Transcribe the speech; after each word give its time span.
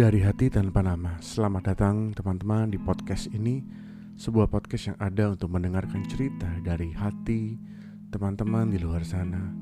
Dari 0.00 0.24
hati 0.24 0.48
tanpa 0.48 0.80
nama 0.80 1.20
Selamat 1.20 1.76
datang 1.76 2.16
teman-teman 2.16 2.72
di 2.72 2.80
podcast 2.80 3.28
ini. 3.36 3.60
Sebuah 4.16 4.48
podcast 4.48 4.88
yang 4.88 4.96
ada 4.96 5.28
untuk 5.28 5.52
mendengarkan 5.52 6.08
cerita 6.08 6.48
dari 6.64 6.88
hati 6.96 7.60
teman-teman 8.08 8.72
di 8.72 8.80
luar 8.80 9.04
sana. 9.04 9.52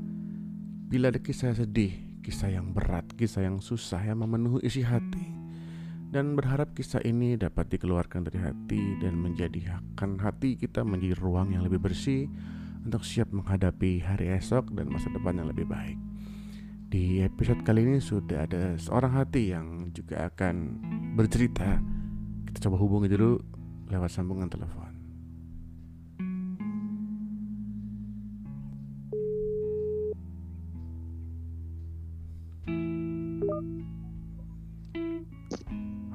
Bila 0.86 1.10
ada 1.10 1.18
kisah 1.18 1.58
sedih, 1.58 2.22
kisah 2.22 2.54
yang 2.54 2.70
berat, 2.70 3.18
kisah 3.18 3.50
yang 3.50 3.58
susah 3.58 3.98
yang 3.98 4.22
memenuhi 4.22 4.62
isi 4.62 4.86
hati 4.86 5.26
Dan 6.06 6.38
berharap 6.38 6.70
kisah 6.70 7.02
ini 7.02 7.34
dapat 7.34 7.74
dikeluarkan 7.74 8.30
dari 8.30 8.38
hati 8.38 8.94
Dan 9.02 9.18
menjadikan 9.18 9.82
hati 10.22 10.54
kita 10.54 10.86
menjadi 10.86 11.18
ruang 11.18 11.50
yang 11.50 11.66
lebih 11.66 11.82
bersih 11.82 12.30
Untuk 12.86 13.02
siap 13.02 13.34
menghadapi 13.34 14.06
hari 14.06 14.30
esok 14.38 14.70
dan 14.70 14.86
masa 14.86 15.10
depan 15.10 15.34
yang 15.34 15.50
lebih 15.50 15.66
baik 15.66 15.98
di 16.88 17.20
episode 17.20 17.60
kali 17.68 17.84
ini 17.84 18.00
sudah 18.00 18.48
ada 18.48 18.72
seorang 18.80 19.12
hati 19.12 19.52
yang 19.52 19.92
juga 19.92 20.32
akan 20.32 20.54
bercerita. 21.16 21.76
Kita 22.48 22.58
coba 22.68 22.76
hubungi 22.80 23.08
dulu 23.12 23.36
lewat 23.92 24.08
sambungan 24.08 24.48
telepon. 24.48 24.88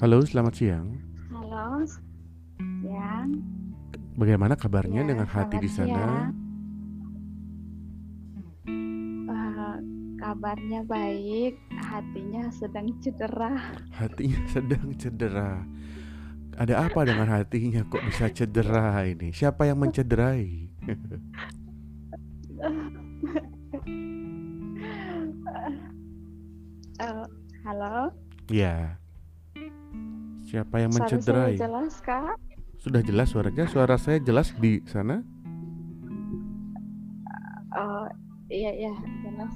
Halo, 0.03 0.19
selamat 0.25 0.53
siang. 0.57 0.87
Halo, 1.31 1.85
siang. 1.87 3.29
Bagaimana 4.19 4.53
kabarnya 4.59 5.01
Ya, 5.01 5.09
dengan 5.15 5.27
hati 5.29 5.57
di 5.57 5.69
sana? 5.71 5.87
siang. 5.87 6.52
Kabarnya 10.43 10.83
baik, 10.83 11.55
hatinya 11.71 12.51
sedang 12.51 12.91
cedera. 12.99 13.79
Hatinya 13.95 14.43
sedang 14.51 14.91
cedera. 14.99 15.63
Ada 16.59 16.83
apa 16.83 17.07
dengan 17.07 17.31
hatinya 17.31 17.87
kok 17.87 18.03
bisa 18.03 18.27
cedera 18.27 19.07
ini? 19.07 19.31
Siapa 19.31 19.71
yang 19.71 19.79
mencederai? 19.79 20.67
Eh, 26.93 27.25
halo, 27.65 28.13
Ya. 28.51 28.99
Siapa 30.45 30.83
yang 30.83 30.91
suara 30.91 31.07
saya 31.07 31.17
mencederai? 31.17 31.55
jelas 31.55 31.95
kak? 32.03 32.35
Sudah 32.83 33.01
jelas 33.01 33.27
suaranya? 33.31 33.65
Suara 33.65 33.95
saya 33.95 34.19
jelas 34.19 34.51
di 34.59 34.83
sana? 34.85 35.23
Eh, 37.73 38.07
iya 38.53 38.71
iya 38.87 38.93
jelas, 39.25 39.53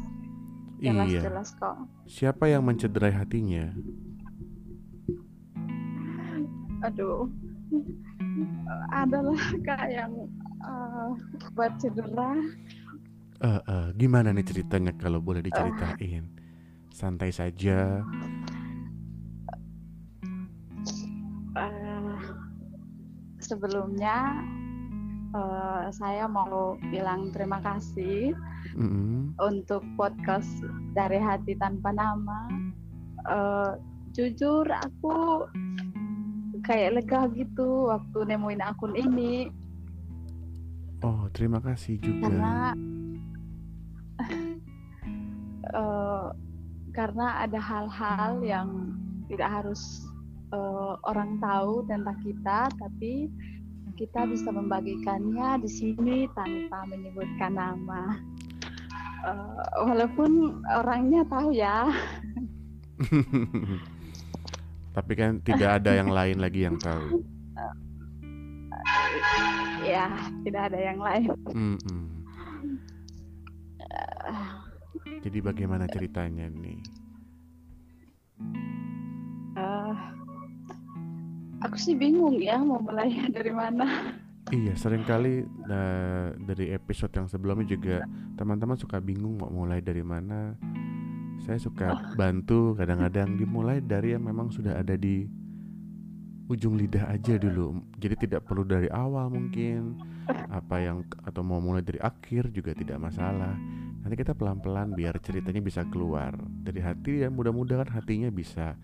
jelas 0.77 1.07
Iya. 1.09 1.21
jelas 1.25 1.49
kok. 1.57 1.75
Siapa 2.05 2.45
yang 2.47 2.61
mencederai 2.63 3.13
hatinya? 3.13 3.73
Aduh, 6.85 7.25
adalah 8.93 9.41
kak 9.65 9.89
yang 9.89 10.13
eh, 10.61 11.09
buat 11.53 11.73
cedera. 11.81 12.37
Eh, 13.37 13.61
eh, 13.61 13.87
gimana 13.97 14.33
nih 14.33 14.45
ceritanya 14.45 14.93
kalau 14.97 15.21
boleh 15.21 15.41
diceritain? 15.41 16.29
Santai 16.89 17.29
saja. 17.29 18.01
Eh, 21.57 22.17
sebelumnya 23.39 24.41
eh, 25.37 25.85
saya 25.93 26.25
mau 26.25 26.73
bilang 26.89 27.29
terima 27.29 27.61
kasih 27.61 28.33
Mm-mm. 28.73 29.37
untuk 29.37 29.85
podcast 29.93 30.49
dari 30.97 31.21
hati 31.21 31.53
tanpa 31.61 31.93
nama. 31.93 32.49
Eh, 33.21 33.71
jujur 34.17 34.65
aku 34.65 35.45
kayak 36.65 36.97
lega 36.97 37.29
gitu 37.37 37.93
waktu 37.93 38.33
nemuin 38.33 38.65
akun 38.65 38.97
ini 38.97 39.53
Oh, 41.05 41.29
terima 41.29 41.61
kasih 41.61 42.01
juga. 42.01 42.25
karena 42.25 42.73
eh, 45.69 46.27
karena 46.97 47.45
ada 47.45 47.59
hal-hal 47.61 48.41
yang 48.41 48.97
tidak 49.29 49.61
harus 49.61 50.09
eh, 50.49 50.93
orang 51.05 51.37
tahu 51.37 51.85
tentang 51.85 52.17
kita, 52.25 52.71
tapi 52.81 53.29
kita 53.97 54.29
bisa 54.29 54.53
membagikannya 54.53 55.65
di 55.65 55.69
sini 55.69 56.29
tanpa 56.37 56.85
menyebutkan 56.85 57.57
nama. 57.57 58.21
Eh, 59.25 59.81
walaupun 59.81 60.61
orangnya 60.69 61.25
tahu 61.25 61.49
ya, 61.51 61.89
Tapi 64.97 65.13
kan 65.13 65.37
tidak 65.45 65.77
ada 65.81 65.93
yang 65.93 66.09
lain 66.09 66.37
lagi 66.41 66.65
yang 66.65 66.77
tahu. 66.81 67.21
ya 69.93 70.09
tidak 70.41 70.73
ada 70.73 70.79
yang 70.81 70.97
lain. 70.97 71.29
Mm-mm. 71.53 72.05
Jadi 75.21 75.37
bagaimana 75.43 75.85
ceritanya 75.85 76.49
nih? 76.49 76.81
Aku 81.65 81.73
sih 81.77 81.97
bingung 81.97 82.37
ya 82.37 82.61
mau 82.61 82.77
mulai 82.77 83.09
dari 83.35 83.49
mana. 83.49 84.13
Iya, 84.47 84.79
sering 84.79 85.03
kali 85.03 85.43
eh, 85.43 86.27
dari 86.39 86.71
episode 86.71 87.11
yang 87.11 87.27
sebelumnya 87.27 87.67
juga 87.67 88.07
teman-teman 88.39 88.79
suka 88.79 89.01
bingung 89.03 89.35
mau 89.35 89.51
mulai 89.51 89.83
dari 89.83 90.05
mana. 90.05 90.55
Saya 91.43 91.59
suka 91.59 92.15
bantu 92.15 92.75
kadang-kadang 92.75 93.35
dimulai 93.35 93.83
dari 93.83 94.15
yang 94.15 94.23
memang 94.23 94.51
sudah 94.51 94.79
ada 94.79 94.95
di 94.95 95.27
ujung 96.47 96.79
lidah 96.79 97.11
aja 97.11 97.35
dulu. 97.35 97.83
Jadi 97.99 98.27
tidak 98.27 98.47
perlu 98.47 98.63
dari 98.63 98.87
awal 98.87 99.27
mungkin 99.27 99.99
apa 100.47 100.79
yang 100.79 101.03
atau 101.27 101.43
mau 101.43 101.59
mulai 101.59 101.83
dari 101.83 101.99
akhir 101.99 102.55
juga 102.55 102.71
tidak 102.71 103.03
masalah. 103.03 103.55
Nanti 103.99 104.15
kita 104.15 104.31
pelan-pelan 104.31 104.95
biar 104.95 105.19
ceritanya 105.19 105.59
bisa 105.59 105.83
keluar 105.91 106.31
dari 106.63 106.79
hati 106.79 107.27
dan 107.27 107.35
mudah-mudahan 107.35 107.91
hatinya 107.91 108.31
bisa 108.31 108.79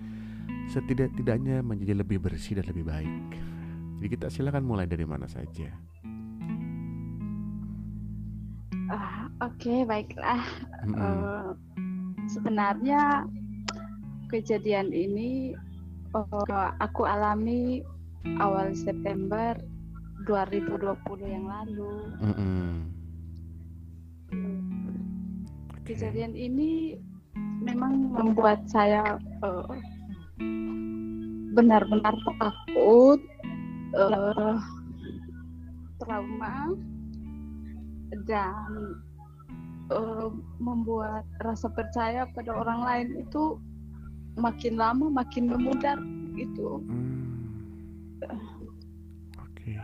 setidak-tidaknya 0.72 1.62
menjadi 1.62 2.02
lebih 2.02 2.24
bersih 2.24 2.60
dan 2.60 2.66
lebih 2.70 2.86
baik. 2.88 3.30
Jadi 4.00 4.08
kita 4.20 4.28
silakan 4.28 4.68
mulai 4.68 4.90
dari 4.90 5.08
mana 5.08 5.30
saja. 5.30 5.70
Ah, 8.92 9.24
Oke 9.44 9.84
baiklah. 9.84 10.44
Mm-mm. 10.88 11.00
Eh, 11.00 11.50
sebenarnya 12.32 13.28
kejadian 14.32 14.96
ini 14.96 15.52
eh, 16.16 16.70
aku 16.80 17.04
alami 17.04 17.84
awal 18.40 18.72
September 18.72 19.60
2020 20.24 20.96
yang 21.28 21.46
lalu. 21.48 21.96
Oke. 22.24 22.48
Kejadian 25.84 26.40
ini 26.40 26.96
memang 27.60 28.16
membuat 28.16 28.64
saya 28.72 29.20
eh, 29.44 29.68
benar-benar 31.54 32.18
takut, 32.42 33.22
eh, 33.94 34.58
trauma, 36.02 36.74
dan 38.26 38.70
eh, 39.94 40.30
membuat 40.58 41.26
rasa 41.46 41.70
percaya 41.70 42.26
pada 42.34 42.52
orang 42.58 42.80
lain 42.82 43.08
itu 43.22 43.62
makin 44.34 44.82
lama 44.82 45.14
makin 45.14 45.46
memudar 45.46 45.98
gitu. 46.34 46.82
Hmm. 46.90 47.14
Oke. 49.38 49.78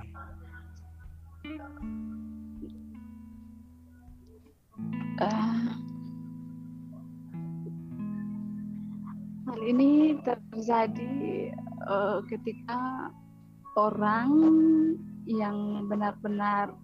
Eh, 5.20 5.49
hal 9.50 9.66
ini 9.66 10.14
terjadi 10.22 11.50
eh, 11.90 12.20
ketika 12.30 13.10
orang 13.74 14.30
yang 15.26 15.90
benar-benar 15.90 16.78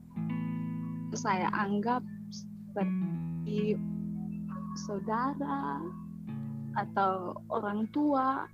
saya 1.14 1.46
anggap 1.54 2.02
seperti 2.34 3.78
saudara 4.82 5.78
atau 6.74 7.38
orang 7.54 7.86
tua 7.94 8.50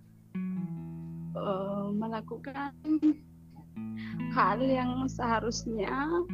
eh, 1.31 1.87
melakukan 1.95 2.75
hal 4.35 4.59
yang 4.59 5.07
seharusnya 5.07 6.27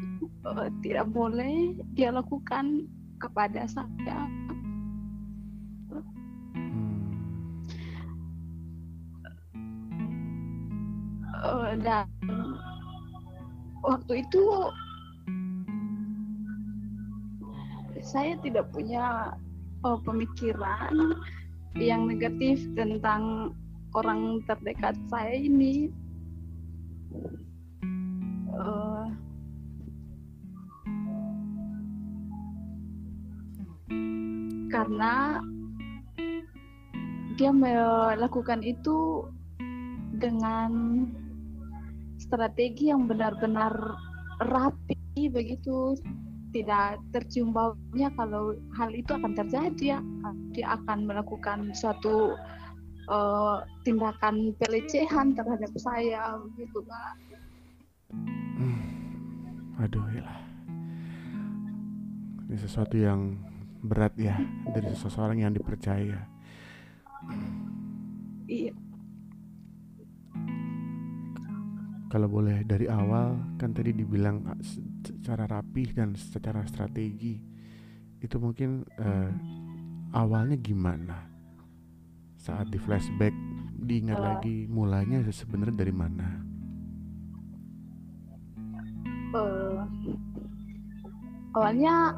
eh, 0.49 0.69
tidak 0.81 1.13
boleh 1.13 1.77
dia 1.93 2.09
lakukan 2.09 2.89
kepada 3.21 3.69
saya. 3.69 4.25
Eh, 11.37 11.71
dan 11.85 12.09
waktu 13.85 14.25
itu 14.25 14.45
saya 18.01 18.33
tidak 18.41 18.73
punya 18.73 19.37
eh, 19.85 19.99
pemikiran 20.01 21.13
yang 21.77 22.09
negatif 22.09 22.65
tentang 22.73 23.53
orang 23.93 24.41
terdekat 24.49 24.97
saya 25.13 25.37
ini. 25.37 25.93
Uh, 28.57 29.05
karena 34.73 35.45
dia 37.37 37.53
melakukan 37.53 38.65
itu 38.65 39.29
dengan 40.17 41.05
strategi 42.27 42.91
yang 42.91 43.07
benar-benar 43.07 43.73
rapi 44.43 45.31
begitu. 45.31 45.95
Tidak 46.47 47.11
tercium 47.11 47.51
baunya 47.51 48.07
kalau 48.15 48.55
hal 48.79 48.89
itu 48.95 49.11
akan 49.15 49.35
terjadi 49.35 49.97
ya. 49.97 49.99
Dia 50.55 50.79
akan 50.79 51.07
melakukan 51.07 51.75
suatu 51.75 52.39
uh, 53.11 53.63
tindakan 53.83 54.55
pelecehan 54.55 55.35
terhadap 55.35 55.71
saya 55.75 56.39
begitu 56.51 56.79
pak. 56.87 57.13
Hmm. 58.57 58.89
aduh 59.77 60.01
ya 60.09 60.25
ini 62.47 62.55
sesuatu 62.55 62.95
yang 62.95 63.35
berat 63.83 64.15
ya. 64.15 64.39
Dari 64.71 64.95
seseorang 64.95 65.43
yang 65.43 65.51
dipercaya. 65.51 66.23
Iya 68.47 68.86
kalau 72.07 72.31
boleh 72.31 72.63
dari 72.63 72.87
awal 72.87 73.35
kan 73.59 73.75
tadi 73.75 73.91
dibilang 73.91 74.47
ah, 74.47 74.59
secara 75.03 75.43
rapi 75.47 75.91
dan 75.91 76.15
secara 76.15 76.63
strategi. 76.63 77.35
Itu 78.17 78.41
mungkin 78.41 78.81
uh, 78.97 79.29
awalnya 80.15 80.57
gimana? 80.57 81.27
Saat 82.39 82.71
di 82.71 82.79
flashback 82.79 83.35
diingat 83.77 84.17
uh, 84.17 84.23
lagi 84.23 84.65
mulanya 84.71 85.21
sebenarnya 85.27 85.75
dari 85.75 85.93
mana? 85.93 86.27
Uh, 89.35 89.83
awalnya 91.59 92.15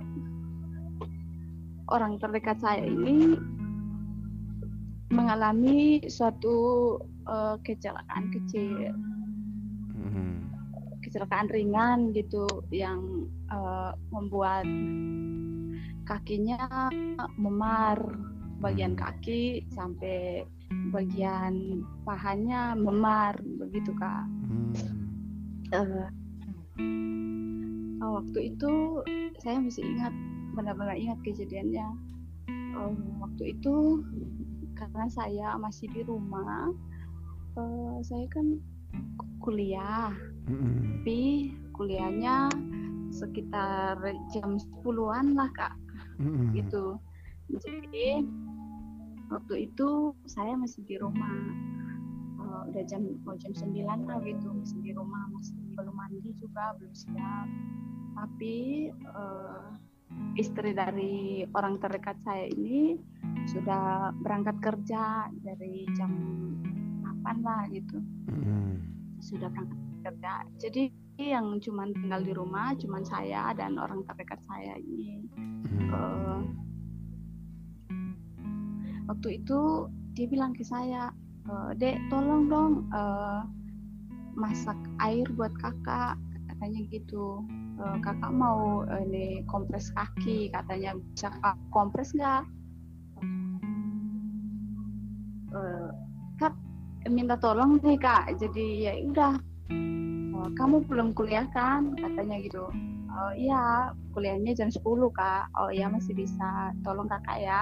orang 1.89 2.21
terdekat 2.21 2.61
saya 2.61 2.85
ini 2.85 3.33
mengalami 5.09 6.05
suatu 6.05 6.95
uh, 7.25 7.57
kecelakaan 7.65 8.29
kecil. 8.29 8.93
Kecelakaan 11.09 11.49
ringan 11.49 12.13
gitu 12.13 12.45
yang 12.69 13.25
uh, 13.49 13.97
membuat 14.13 14.69
kakinya 16.05 16.93
memar 17.33 17.97
bagian 18.61 18.93
hmm. 18.93 19.01
kaki 19.01 19.65
sampai 19.73 20.45
bagian 20.93 21.81
pahanya 22.05 22.77
memar 22.77 23.33
begitu 23.57 23.89
kak 23.97 24.25
hmm. 24.45 24.73
uh, 25.73 26.09
waktu 28.21 28.53
itu 28.53 29.01
saya 29.41 29.57
masih 29.57 29.81
ingat 29.81 30.13
benar-benar 30.53 30.93
ingat 30.93 31.17
kejadiannya 31.25 31.87
um, 32.77 33.17
waktu 33.23 33.57
itu 33.57 34.05
karena 34.77 35.09
saya 35.09 35.57
masih 35.57 35.89
di 35.89 36.05
rumah 36.05 36.69
uh, 37.57 37.97
saya 38.03 38.27
kan 38.29 38.59
kuliah 39.39 40.11
mm-hmm. 40.49 40.81
tapi 40.99 41.21
kuliahnya 41.77 42.49
sekitar 43.13 43.97
jam 44.33 44.57
10-an 44.57 45.37
lah 45.37 45.49
kak 45.53 45.73
mm-hmm. 46.19 46.57
gitu 46.57 46.97
jadi 47.49 48.25
waktu 49.29 49.69
itu 49.69 50.13
saya 50.25 50.57
masih 50.57 50.81
di 50.85 50.97
rumah 50.97 51.37
uh, 52.41 52.61
udah 52.69 52.83
jam 52.85 53.05
mau 53.25 53.37
jam 53.37 53.53
9 53.53 53.77
lah 53.85 54.19
gitu 54.25 54.47
masih 54.53 54.79
di 54.81 54.91
rumah 54.93 55.29
masih 55.33 55.53
belum 55.77 55.95
mandi 55.95 56.33
juga 56.37 56.77
belum 56.77 56.93
siap 56.93 57.47
tapi 58.17 58.89
uh, 59.13 59.73
istri 60.35 60.73
dari 60.73 61.45
orang 61.53 61.77
terdekat 61.77 62.17
saya 62.25 62.49
ini 62.49 62.97
sudah 63.45 64.13
berangkat 64.19 64.57
kerja 64.61 65.29
dari 65.45 65.85
jam 65.93 66.11
8 67.23 67.45
lah 67.45 67.69
gitu 67.69 68.01
hmm. 68.29 68.81
sudah 69.21 69.47
berangkat 69.53 69.88
kerja 70.01 70.43
jadi 70.57 70.89
yang 71.19 71.59
cuma 71.59 71.83
tinggal 71.91 72.23
di 72.23 72.31
rumah 72.31 72.71
cuma 72.79 73.03
saya 73.03 73.51
dan 73.51 73.75
orang 73.75 74.07
terdekat 74.07 74.39
saya 74.47 74.79
ini. 74.79 75.27
Hmm. 75.35 75.91
uh, 75.91 76.41
waktu 79.11 79.43
itu 79.43 79.91
dia 80.15 80.31
bilang 80.31 80.55
ke 80.55 80.63
saya 80.63 81.11
uh, 81.51 81.75
dek 81.75 81.99
tolong 82.07 82.47
dong 82.47 82.87
uh, 82.95 83.43
masak 84.39 84.79
air 85.03 85.27
buat 85.35 85.51
kakak 85.59 86.15
katanya 86.47 86.79
gitu. 86.87 87.43
Uh, 87.79 87.99
kakak 87.99 88.31
mau 88.31 88.87
uh, 88.87 89.01
ini 89.03 89.43
kompres 89.51 89.91
kaki 89.91 90.47
katanya. 90.55 90.95
Bisa 91.15 91.35
kompres 91.75 92.15
nggak? 92.15 92.47
Uh, 95.51 95.91
kak 96.39 96.55
minta 97.11 97.35
tolong 97.35 97.75
nih 97.83 97.99
kak. 97.99 98.39
Jadi 98.39 98.87
ya 98.87 98.95
udah 99.03 99.48
uh, 99.69 100.49
kamu 100.57 100.85
belum 100.85 101.13
kuliah 101.13 101.47
kan? 101.53 101.93
Katanya 101.97 102.37
gitu. 102.41 102.69
Oh 103.09 103.33
iya 103.35 103.93
kuliahnya 104.13 104.53
jam 104.55 104.69
10 104.69 104.83
kak. 105.13 105.49
Oh 105.57 105.69
iya 105.69 105.89
masih 105.89 106.13
bisa. 106.13 106.73
Tolong 106.85 107.09
kakak 107.09 107.39
ya. 107.41 107.61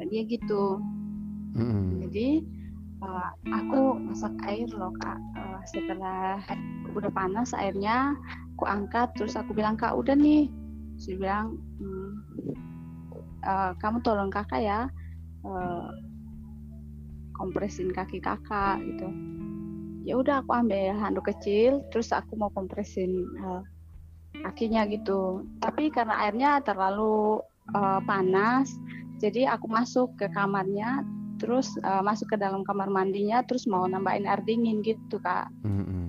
Dia 0.00 0.22
gitu. 0.24 0.80
Mm. 1.50 2.06
jadi 2.06 2.46
uh, 3.02 3.34
aku 3.50 3.98
masak 4.06 4.30
air 4.46 4.70
loh 4.70 4.94
kak. 5.02 5.18
Uh, 5.34 5.60
setelah 5.66 6.38
udah 6.94 7.10
panas 7.10 7.50
airnya 7.52 8.14
aku 8.56 8.70
angkat. 8.70 9.10
Terus 9.18 9.34
aku 9.34 9.52
bilang 9.52 9.74
kak 9.74 9.92
udah 9.92 10.14
nih. 10.14 10.46
Saya 11.00 11.16
bilang 11.18 11.46
hmm, 11.80 12.10
uh, 13.44 13.72
kamu 13.80 13.98
tolong 14.04 14.30
kakak 14.32 14.62
ya 14.62 14.80
uh, 15.44 15.88
kompresin 17.36 17.92
kaki 17.92 18.20
kakak 18.20 18.80
gitu 18.84 19.08
ya 20.10 20.18
udah 20.18 20.42
aku 20.42 20.50
ambil 20.50 20.98
handuk 20.98 21.30
kecil 21.30 21.86
terus 21.94 22.10
aku 22.10 22.34
mau 22.34 22.50
kompresin 22.50 23.30
uh, 23.46 23.62
kakinya 24.42 24.82
gitu. 24.90 25.46
Tapi 25.62 25.94
karena 25.94 26.26
airnya 26.26 26.58
terlalu 26.66 27.38
uh, 27.70 28.02
panas 28.02 28.74
jadi 29.22 29.52
aku 29.54 29.70
masuk 29.70 30.16
ke 30.18 30.26
kamarnya 30.34 31.06
terus 31.38 31.72
uh, 31.86 32.02
masuk 32.04 32.34
ke 32.34 32.36
dalam 32.36 32.66
kamar 32.66 32.90
mandinya 32.90 33.40
terus 33.46 33.64
mau 33.70 33.86
nambahin 33.86 34.26
air 34.26 34.42
dingin 34.42 34.82
gitu 34.82 35.22
kak. 35.22 35.48
Mm 35.62 35.84
-hmm. 35.84 36.08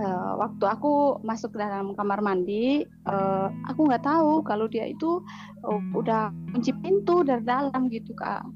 uh, 0.00 0.32
waktu 0.40 0.64
aku 0.64 1.20
masuk 1.26 1.56
ke 1.56 1.58
dalam 1.60 1.92
kamar 1.98 2.22
mandi 2.22 2.86
uh, 3.10 3.50
aku 3.68 3.90
nggak 3.90 4.04
tahu 4.06 4.40
kalau 4.46 4.70
dia 4.70 4.88
itu 4.88 5.20
uh, 5.66 5.82
udah 5.92 6.32
kunci 6.54 6.72
pintu 6.80 7.26
dari 7.26 7.42
dalam 7.42 7.90
gitu 7.90 8.14
kak. 8.16 8.46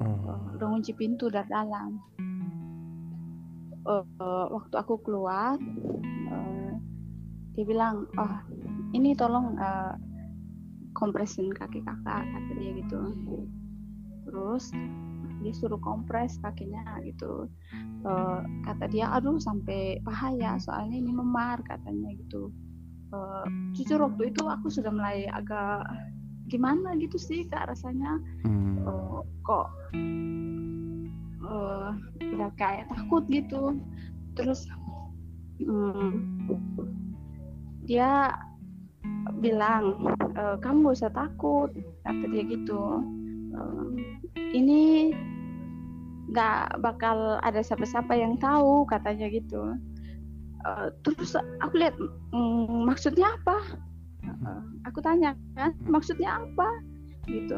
Uh, 0.00 0.56
udah 0.56 0.68
kunci 0.76 0.92
pintu 0.96 1.28
dari 1.28 1.48
dalam 1.48 2.00
uh, 3.86 4.04
uh, 4.20 4.46
waktu 4.50 4.74
aku 4.76 5.00
keluar 5.06 5.56
uh, 6.30 6.74
dia 7.54 7.64
bilang 7.64 8.04
oh 8.18 8.34
ini 8.92 9.14
tolong 9.14 9.56
uh, 9.56 9.94
kompresin 10.96 11.52
kaki 11.52 11.84
kakak 11.84 12.24
kata 12.24 12.52
dia 12.56 12.72
gitu. 12.80 13.00
Terus 14.26 14.72
dia 15.44 15.52
suruh 15.52 15.78
kompres 15.78 16.40
kakinya 16.40 16.98
gitu. 17.04 17.46
Uh, 18.02 18.40
kata 18.64 18.88
dia 18.90 19.12
aduh 19.12 19.38
sampai 19.38 20.00
bahaya 20.02 20.56
soalnya 20.58 20.96
ini 20.96 21.12
memar 21.12 21.60
katanya 21.68 22.10
gitu. 22.16 22.50
Uh, 23.14 23.46
jujur 23.76 24.02
waktu 24.02 24.34
itu 24.34 24.42
aku 24.48 24.66
sudah 24.66 24.90
mulai 24.90 25.30
agak 25.30 25.86
gimana 26.50 26.96
gitu 26.98 27.20
sih 27.20 27.46
kak 27.46 27.70
rasanya? 27.70 28.18
Uh, 28.82 29.22
kok 29.46 29.70
uh, 31.46 31.90
kayak 32.58 32.90
takut 32.90 33.22
gitu. 33.30 33.78
Terus 34.36 34.68
um, 35.64 36.20
dia 37.86 38.34
bilang 39.38 39.96
e, 40.34 40.42
kamu 40.60 40.90
gak 40.90 40.96
usah 40.98 41.12
takut 41.14 41.70
kata 42.04 42.24
dia 42.28 42.44
gitu. 42.44 43.00
Ini 44.52 45.14
nggak 46.26 46.82
bakal 46.82 47.38
ada 47.40 47.62
siapa-siapa 47.62 48.12
yang 48.12 48.36
tahu 48.36 48.84
katanya 48.90 49.30
gitu. 49.30 49.78
Uh, 50.66 50.90
terus 51.06 51.38
aku 51.62 51.78
lihat 51.78 51.94
mm, 52.34 52.90
maksudnya 52.90 53.38
apa? 53.38 53.56
Aku 54.90 54.98
tanya 54.98 55.38
kan 55.54 55.72
maksudnya 55.86 56.42
apa? 56.42 56.68
Gitu. 57.30 57.56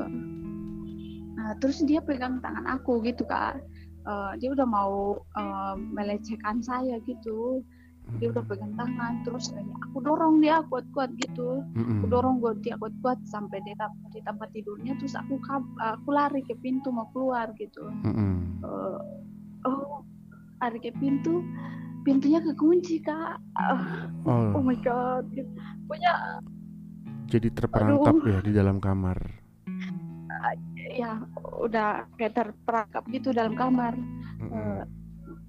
Uh, 1.39 1.55
terus 1.65 1.81
dia 1.89 2.05
pegang 2.05 2.45
tangan 2.45 2.69
aku 2.69 3.01
gitu 3.03 3.25
kak 3.25 3.57
uh, 4.09 4.33
dia 4.41 4.51
udah 4.57 4.65
mau 4.65 5.21
uh, 5.37 5.77
melecehkan 5.77 6.65
saya 6.65 6.97
gitu. 7.05 7.61
Dia 8.17 8.33
udah 8.33 8.41
pegang 8.49 8.73
tangan 8.73 9.21
terus 9.21 9.53
kayak 9.53 9.69
aku 9.85 10.01
dorong 10.01 10.41
dia 10.41 10.65
kuat-kuat 10.73 11.13
gitu. 11.21 11.61
Mm-mm. 11.77 12.01
aku 12.01 12.07
dorong 12.09 12.41
gue 12.41 12.57
dia 12.65 12.81
kuat-kuat 12.81 13.21
sampai 13.29 13.61
di, 13.69 13.77
tam- 13.77 14.01
di 14.17 14.25
tempat 14.25 14.49
tidurnya 14.57 14.97
terus 14.97 15.13
aku 15.13 15.37
kab- 15.45 15.77
aku 15.77 16.09
lari 16.09 16.41
ke 16.49 16.57
pintu 16.65 16.89
mau 16.89 17.05
keluar 17.13 17.53
gitu. 17.61 17.85
Eh, 18.65 18.99
oh 19.69 20.01
lari 20.65 20.81
ke 20.81 20.91
pintu 20.97 21.45
pintunya 22.09 22.41
kekunci 22.41 23.05
kak. 23.05 23.37
Oh. 24.25 24.57
Oh, 24.57 24.65
my 24.65 24.79
god. 24.81 25.29
Pokoknya 25.85 26.41
jadi 27.29 27.53
terperangkap 27.53 28.25
ya 28.25 28.39
di 28.41 28.53
dalam 28.57 28.81
kamar. 28.81 29.21
Ya 30.89 31.23
udah 31.61 32.09
kayak 32.17 32.35
terperangkap 32.37 33.05
gitu 33.13 33.31
dalam 33.31 33.55
kamar. 33.55 33.95
Mm-mm. 34.41 34.53
Eh, 34.53 34.83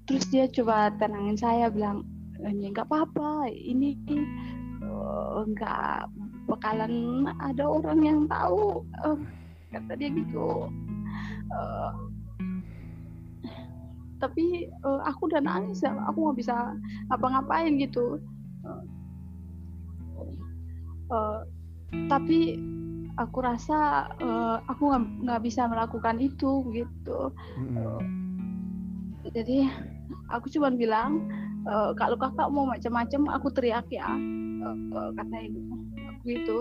terus 0.05 0.25
dia 0.33 0.45
coba 0.51 0.91
tenangin 0.97 1.37
saya 1.37 1.71
bilang 1.71 2.03
"Eh, 2.43 2.51
nggak 2.51 2.87
apa-apa 2.87 3.47
ini 3.51 3.95
eh, 4.09 5.39
nggak 5.55 6.09
bakalan 6.49 7.25
ada 7.39 7.63
orang 7.65 7.99
yang 8.03 8.19
tahu. 8.27 8.83
Eh, 9.05 9.17
kata 9.75 9.91
dia 9.95 10.09
gitu. 10.11 10.67
Eh, 11.49 11.93
tapi 14.19 14.67
eh, 14.67 15.01
aku 15.07 15.31
udah 15.31 15.41
nangis 15.41 15.79
ya 15.79 15.95
aku 16.09 16.29
nggak 16.29 16.39
bisa 16.43 16.55
ngapa-ngapain 17.07 17.79
gitu. 17.79 18.19
Eh, 18.65 18.83
eh, 21.15 21.39
tapi 22.09 22.59
aku 23.19 23.37
rasa 23.43 24.07
eh, 24.23 24.57
aku 24.71 24.95
nggak 25.27 25.43
bisa 25.43 25.67
melakukan 25.67 26.17
itu 26.23 26.63
gitu. 26.71 27.35
Mm-mm. 27.59 27.99
jadi 29.29 29.69
aku 30.31 30.49
cuma 30.49 30.71
bilang 30.73 31.27
"Eh, 31.67 31.91
kalau 31.99 32.15
kakak 32.17 32.49
mau 32.49 32.65
macam-macam 32.65 33.29
aku 33.35 33.47
teriak 33.51 33.85
ya 33.91 34.09
Eh, 34.59 34.75
eh, 34.75 35.09
katanya 35.15 35.47
gitu 35.51 35.73
aku 36.09 36.23
gitu 36.25 36.59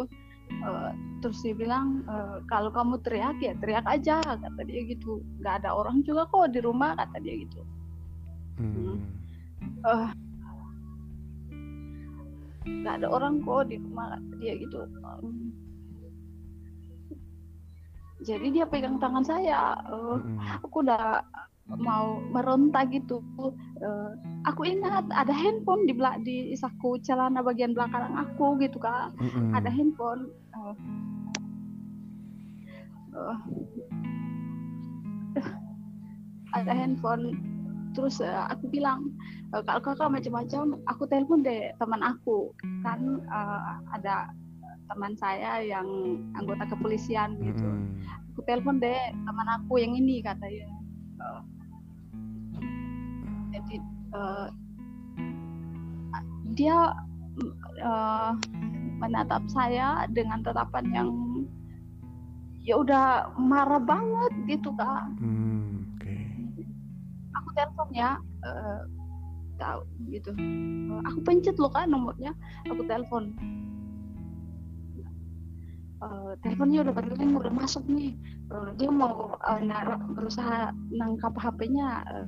Eh, 0.48 0.90
terus 1.22 1.38
dia 1.44 1.54
bilang 1.54 2.02
"Eh, 2.08 2.36
kalau 2.50 2.72
kamu 2.74 2.98
teriak 3.04 3.36
ya 3.38 3.52
teriak 3.62 3.86
aja 3.86 4.18
kata 4.24 4.60
dia 4.66 4.80
gitu. 4.88 5.22
Nggak 5.38 5.62
ada 5.62 5.70
orang 5.76 6.02
juga 6.02 6.26
kok 6.26 6.50
di 6.50 6.58
rumah 6.64 6.96
kata 6.98 7.20
dia 7.22 7.34
gitu. 7.46 7.62
Mm. 8.58 8.96
Eh, 9.86 10.08
nggak 12.82 12.94
ada 13.00 13.06
orang 13.06 13.44
kok 13.44 13.70
di 13.70 13.76
rumah 13.78 14.18
kata 14.18 14.32
dia 14.40 14.52
gitu 14.58 14.82
jadi 18.26 18.46
dia 18.50 18.64
pegang 18.66 18.98
tangan 18.98 19.22
saya 19.22 19.78
Mm-mm. 19.90 20.38
aku 20.66 20.82
udah 20.82 21.22
mau 21.78 22.18
meronta 22.32 22.82
gitu. 22.88 23.20
Eh, 23.78 24.10
aku 24.48 24.64
ingat 24.64 25.04
ada 25.12 25.30
handphone 25.30 25.84
di 25.84 25.92
belak 25.92 26.24
di 26.24 26.56
saku 26.56 26.96
celana 27.04 27.44
bagian 27.44 27.76
belakang 27.76 28.08
aku 28.16 28.56
gitu 28.58 28.80
kak. 28.80 29.12
Mm-mm. 29.20 29.52
ada 29.54 29.68
handphone 29.70 30.32
Eh, 30.58 30.74
eh, 33.14 33.36
ada 36.56 36.72
handphone 36.72 37.36
terus 37.92 38.18
eh, 38.24 38.44
aku 38.50 38.66
bilang 38.72 39.12
"Eh, 39.54 39.62
kalau 39.64 39.80
kakak 39.84 40.10
macam-macam 40.12 40.76
aku 40.88 41.02
telepon 41.06 41.44
deh 41.44 41.70
teman 41.78 42.00
aku. 42.02 42.50
Kan 42.82 43.22
eh, 43.28 43.60
ada 43.94 44.32
teman 44.88 45.12
saya 45.20 45.60
yang 45.60 45.86
anggota 46.34 46.64
kepolisian 46.64 47.36
gitu. 47.44 47.68
Mm-mm. 47.68 48.00
aku 48.32 48.40
telepon 48.46 48.80
deh 48.80 48.98
teman 49.12 49.48
aku 49.50 49.82
yang 49.82 49.92
ini 49.94 50.24
katanya. 50.24 50.68
Eh, 51.18 51.40
jadi 53.52 53.76
eh, 54.14 54.48
dia 56.56 56.78
eh, 57.78 58.32
menatap 58.98 59.46
saya 59.46 60.08
dengan 60.10 60.42
tatapan 60.42 60.84
yang 60.90 61.10
ya 62.64 62.78
udah 62.80 63.32
marah 63.38 63.80
banget 63.80 64.32
gitu 64.58 64.74
kak. 64.76 65.08
Mm, 65.20 65.88
Oke. 65.96 66.16
aku 67.32 67.48
telepon 67.56 67.88
ya 67.94 68.18
eh, 68.44 68.80
tahu 69.58 69.82
gitu. 70.14 70.30
Aku 71.10 71.18
pencet 71.26 71.58
loh 71.58 71.70
kan 71.74 71.90
nomornya. 71.90 72.32
Aku 72.70 72.86
telepon 72.86 73.34
Eh, 75.98 76.32
teleponnya 76.46 76.86
udah 76.86 76.94
berling 76.94 77.34
udah 77.34 77.50
masuk 77.50 77.82
nih 77.90 78.14
Eh, 78.48 78.68
dia 78.78 78.86
mau 78.86 79.34
eh, 79.34 79.60
naruh 79.60 79.98
berusaha 80.14 80.70
nangkap 80.88 81.34
HP-nya 81.34 81.88
eh, 82.06 82.24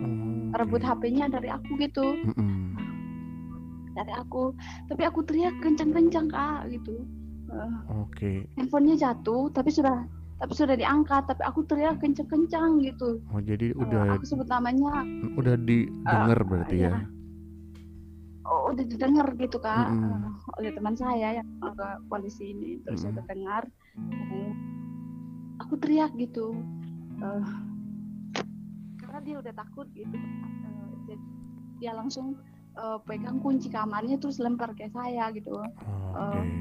Oh, 0.00 0.56
rebut. 0.56 0.80
HP-nya 0.80 1.28
dari 1.28 1.52
aku 1.52 1.76
gitu 1.76 2.16
Mm-mm. 2.26 2.72
dari 3.92 4.12
aku 4.14 4.56
tapi 4.88 5.02
aku 5.04 5.20
teriak 5.22 5.52
kencang-kencang 5.60 6.26
kak 6.26 6.72
gitu 6.72 7.04
Eh, 7.50 7.72
Oke. 7.92 8.46
handphonenya 8.56 8.96
jatuh 8.96 9.50
tapi 9.50 9.68
sudah 9.68 10.06
tapi 10.40 10.56
sudah 10.56 10.72
diangkat 10.72 11.28
tapi 11.28 11.42
aku 11.44 11.60
teriak 11.68 12.00
kencang-kencang 12.00 12.80
gitu 12.80 13.20
Oh 13.28 13.42
jadi 13.42 13.76
udah 13.76 14.16
aku 14.16 14.24
sebut 14.24 14.48
namanya 14.48 15.04
udah 15.36 15.60
didengar 15.60 16.40
berarti 16.40 16.88
ya. 16.88 16.96
ya. 16.96 17.19
Oh, 18.50 18.74
udah 18.74 18.84
didengar 18.84 19.30
gitu 19.38 19.56
kak 19.56 19.86
Mm-mm. 19.86 20.10
eh, 20.10 20.58
oleh 20.58 20.70
teman 20.74 20.98
saya 20.98 21.40
yang 21.40 21.48
ke 21.62 21.88
polisi 22.10 22.50
ini 22.50 22.82
terus 22.82 23.00
saya 23.00 23.14
Mm-mm. 23.14 23.22
terdengar 23.24 23.62
aku 25.60 25.74
teriak 25.78 26.12
gitu 26.18 26.58
Eh, 27.20 27.44
karena 28.96 29.18
dia 29.20 29.36
udah 29.44 29.52
takut 29.52 29.84
gitu 29.92 30.16
jadi 31.04 31.24
dia 31.78 31.92
langsung 31.92 32.40
eh, 32.74 32.98
pegang 33.04 33.38
kunci 33.38 33.68
kamarnya 33.68 34.16
terus 34.16 34.40
lempar 34.40 34.72
ke 34.72 34.88
saya 34.90 35.28
gitu 35.30 35.52
Oh, 35.54 35.68
Eh, 36.10 36.42
Oke. 36.42 36.58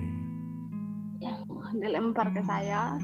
ya 1.20 1.36
dilempar 1.76 2.32
ke 2.32 2.44
saya 2.44 2.96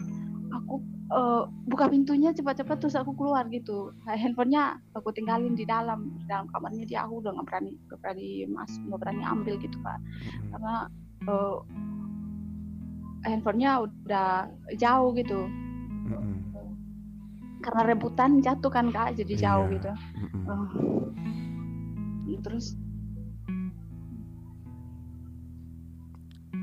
aku 0.51 0.80
eh, 1.05 1.43
buka 1.65 1.85
pintunya 1.85 2.31
cepat-cepat 2.31 2.77
terus 2.79 2.95
aku 2.95 3.13
keluar 3.13 3.45
gitu 3.47 3.93
handphonenya 4.03 4.63
aku 4.91 5.12
tinggalin 5.12 5.53
di 5.53 5.63
dalam 5.63 6.09
di 6.15 6.25
dalam 6.25 6.50
kamarnya 6.50 6.85
dia 6.85 7.05
aku 7.05 7.21
udah 7.21 7.31
nggak 7.33 7.45
berani 7.45 7.71
nggak 7.85 8.00
berani 8.01 8.27
mas 8.47 8.71
nggak 8.81 9.00
berani 9.00 9.24
ambil 9.24 9.55
gitu 9.57 9.77
pak 9.81 9.97
Mm-mm. 10.01 10.50
karena 10.50 10.75
eh, 11.24 11.57
handphonenya 13.25 13.71
udah 13.81 14.29
jauh 14.75 15.09
gitu 15.13 15.39
Mm-mm. 16.09 16.33
karena 17.62 17.81
rebutan 17.83 18.41
jatuh 18.41 18.69
kan 18.69 18.89
kak 18.89 19.17
jadi 19.17 19.33
jauh 19.41 19.65
Iya. 19.65 19.74
gitu. 19.77 19.91
Eh, 22.29 22.39
terus 22.41 22.77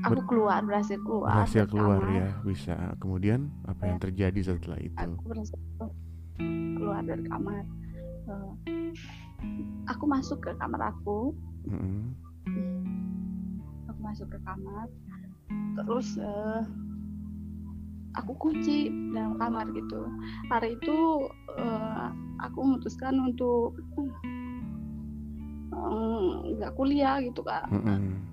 aku 0.03 0.21
keluar 0.25 0.59
berhasil 0.61 0.99
keluar 0.99 1.31
Berhasil 1.39 1.63
keluar 1.65 1.99
kamar. 1.99 2.13
ya 2.13 2.27
bisa. 2.43 2.75
Kemudian 2.97 3.39
apa 3.63 3.83
yang 3.85 3.97
Ya. 3.97 4.03
terjadi 4.03 4.39
setelah 4.45 4.79
itu? 4.79 4.95
aku 4.95 5.23
berhasil 5.25 5.59
keluar 6.73 7.01
dari 7.01 7.23
kamar 7.25 7.63
Eh, 8.23 8.51
aku 9.85 10.03
masuk 10.05 10.39
ke 10.39 10.55
kamar 10.55 10.79
aku 10.87 11.35
Mm-mm. 11.65 12.15
aku 13.85 13.99
masuk 13.99 14.27
ke 14.27 14.39
kamar 14.41 14.87
terus 15.75 16.15
eh, 16.15 16.63
aku 18.13 18.31
kunci 18.37 18.87
dalam 19.11 19.35
kamar 19.35 19.67
gitu 19.71 20.07
hari 20.47 20.73
itu 20.73 20.97
eh, 21.53 22.07
aku 22.39 22.57
memutuskan 22.59 23.19
untuk 23.19 23.75
nggak 26.53 26.71
kuliah 26.73 27.19
gitu 27.19 27.41
kak. 27.41 27.67
Mm, 27.67 28.23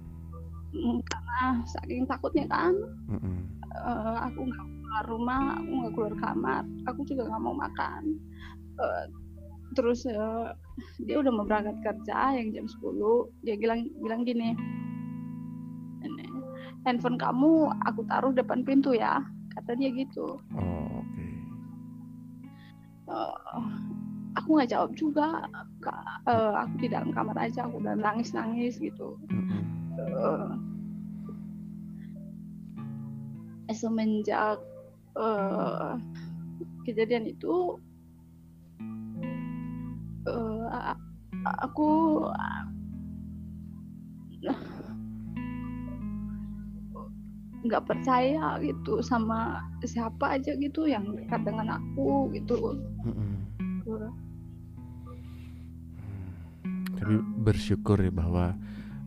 karena 1.03 1.41
saking 1.67 2.07
takutnya 2.07 2.47
kan 2.47 2.75
Mm-mm. 3.11 3.39
eh, 3.75 4.19
aku 4.27 4.47
nggak 4.47 4.67
keluar 4.81 5.05
rumah 5.07 5.43
aku 5.59 5.71
nggak 5.71 5.93
keluar 5.95 6.15
kamar 6.17 6.63
aku 6.87 7.01
juga 7.05 7.27
nggak 7.27 7.43
mau 7.43 7.57
makan 7.57 8.03
Eh, 8.81 9.05
terus 9.77 10.09
eh, 10.09 10.49
dia 11.05 11.21
udah 11.21 11.29
mau 11.29 11.45
berangkat 11.45 11.77
kerja 11.85 12.33
yang 12.33 12.49
jam 12.51 12.67
10 12.67 13.29
dia 13.45 13.61
bilang 13.61 13.85
bilang 14.01 14.25
gini 14.25 14.57
"Ini, 16.01 16.27
handphone 16.89 17.21
kamu 17.21 17.69
aku 17.85 18.01
taruh 18.09 18.33
depan 18.33 18.65
pintu 18.65 18.97
ya 18.97 19.21
kata 19.53 19.77
dia 19.77 19.93
gitu 19.93 20.41
Oh 20.57 21.05
oke. 21.05 21.27
Eh, 23.11 23.37
aku 24.33 24.49
nggak 24.57 24.71
jawab 24.73 24.91
juga 24.97 25.45
eh, 26.25 26.55
aku 26.57 26.75
di 26.81 26.89
dalam 26.89 27.13
kamar 27.13 27.37
aja 27.37 27.69
aku 27.69 27.85
udah 27.85 28.01
nangis 28.01 28.33
nangis 28.33 28.81
gitu 28.81 29.21
Mm-mm. 29.29 29.70
Eh, 33.71 33.77
semenjak 33.77 34.59
eh, 35.15 35.93
kejadian 36.89 37.31
itu 37.31 37.79
a- 40.71 40.99
aku 41.65 42.21
nggak 47.61 47.85
percaya 47.85 48.57
gitu 48.65 49.05
sama 49.05 49.61
siapa 49.85 50.41
aja 50.41 50.57
gitu 50.57 50.89
yang 50.89 51.13
dekat 51.13 51.45
dengan 51.45 51.77
aku 51.77 52.33
gitu. 52.33 52.81
Mm-mm. 53.05 53.37
tapi 57.01 57.17
bersyukur 57.43 57.97
ya 57.97 58.13
bahwa 58.13 58.53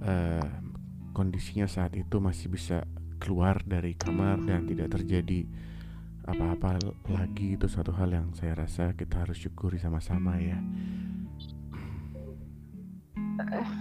uh, 0.01 0.45
kondisinya 1.13 1.69
saat 1.69 1.93
itu 1.93 2.17
masih 2.17 2.49
bisa 2.49 2.83
keluar 3.21 3.61
dari 3.63 3.95
kamar 3.95 4.41
dan 4.43 4.67
tidak 4.67 4.91
terjadi 4.99 5.47
apa-apa 6.23 6.79
lagi 7.11 7.55
itu 7.55 7.67
suatu 7.67 7.91
hal 7.95 8.11
yang 8.11 8.31
saya 8.35 8.55
rasa 8.55 8.95
kita 8.95 9.23
harus 9.23 9.39
syukuri 9.39 9.79
sama-sama 9.79 10.39
ya. 10.39 10.59
Uh, 13.39 13.71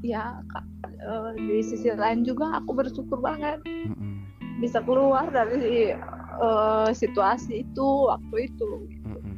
ya 0.00 0.40
kak 0.48 0.64
uh, 1.04 1.32
di 1.36 1.62
sisi 1.64 1.92
lain 1.92 2.26
juga 2.26 2.58
aku 2.58 2.74
bersyukur 2.74 3.22
banget 3.22 3.62
mm 3.62 3.94
-mm. 3.94 4.16
bisa 4.58 4.82
keluar 4.82 5.30
dari 5.30 5.94
uh, 6.40 6.88
situasi 6.92 7.64
itu 7.64 7.88
waktu 8.08 8.36
itu. 8.52 8.70
Mm 9.04 9.16
-mm. 9.16 9.36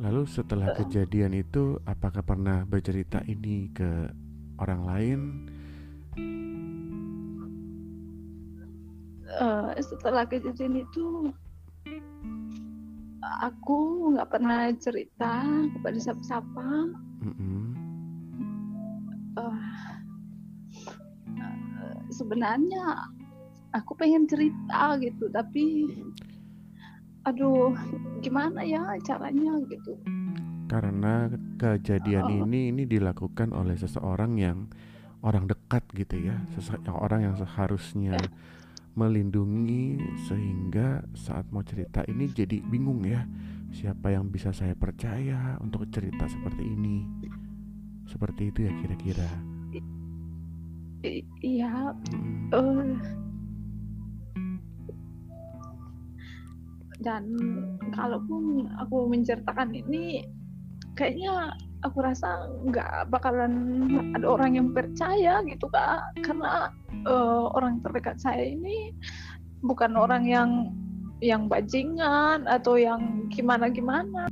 Lalu 0.00 0.24
setelah 0.24 0.72
kejadian 0.72 1.36
itu, 1.36 1.76
apakah 1.84 2.24
pernah 2.24 2.64
bercerita 2.64 3.20
ini 3.28 3.68
ke 3.68 4.08
orang 4.56 4.82
lain? 4.88 5.20
Uh, 9.40 9.72
setelah 9.80 10.28
kejadian 10.28 10.84
itu, 10.84 11.32
aku 13.40 14.10
nggak 14.12 14.28
pernah 14.28 14.68
cerita 14.76 15.46
kepada 15.78 15.96
siapa-siapa. 15.96 16.68
Mm 17.24 17.34
-hmm. 17.36 17.64
uh, 19.38 19.64
sebenarnya 22.12 23.06
aku 23.72 23.96
pengen 23.96 24.28
cerita 24.28 24.98
gitu, 25.00 25.30
tapi 25.32 25.88
aduh 27.28 27.76
gimana 28.24 28.64
ya 28.64 28.80
caranya 29.04 29.60
gitu 29.68 29.92
karena 30.70 31.28
kejadian 31.58 32.24
oh. 32.24 32.36
ini 32.46 32.70
ini 32.72 32.86
dilakukan 32.86 33.50
oleh 33.52 33.74
seseorang 33.74 34.38
yang 34.38 34.58
orang 35.20 35.44
dekat 35.48 35.84
gitu 35.92 36.16
ya 36.32 36.36
seseorang 36.56 37.28
yang 37.28 37.36
seharusnya 37.36 38.16
melindungi 38.98 40.00
sehingga 40.26 41.04
saat 41.14 41.46
mau 41.54 41.62
cerita 41.62 42.02
ini 42.10 42.26
jadi 42.32 42.58
bingung 42.64 43.06
ya 43.06 43.22
siapa 43.70 44.10
yang 44.10 44.26
bisa 44.28 44.50
saya 44.50 44.74
percaya 44.74 45.54
untuk 45.62 45.86
cerita 45.94 46.26
seperti 46.26 46.64
ini? 46.66 47.06
Seperti 48.10 48.50
itu 48.50 48.66
ya 48.66 48.72
kira-kira. 48.82 49.30
Iya. 51.40 51.94
Hmm. 52.12 52.50
uh, 52.52 52.92
dan 57.00 57.24
kalaupun 57.96 58.68
aku 58.76 59.08
menceritakan 59.08 59.72
ini 59.72 60.20
kayaknya 60.92 61.56
aku 61.80 62.04
rasa 62.04 62.48
nggak 62.68 63.08
bakalan 63.08 63.52
ada 64.12 64.26
orang 64.28 64.56
yang 64.56 64.68
percaya 64.76 65.40
gitu 65.48 65.66
kak 65.72 66.04
karena 66.20 66.68
uh, 67.08 67.48
orang 67.56 67.80
terdekat 67.80 68.20
saya 68.20 68.44
ini 68.52 68.92
bukan 69.64 69.96
orang 69.96 70.24
yang 70.28 70.50
yang 71.20 71.48
bajingan 71.48 72.48
atau 72.48 72.80
yang 72.80 73.28
gimana 73.32 73.68
gimana 73.68 74.28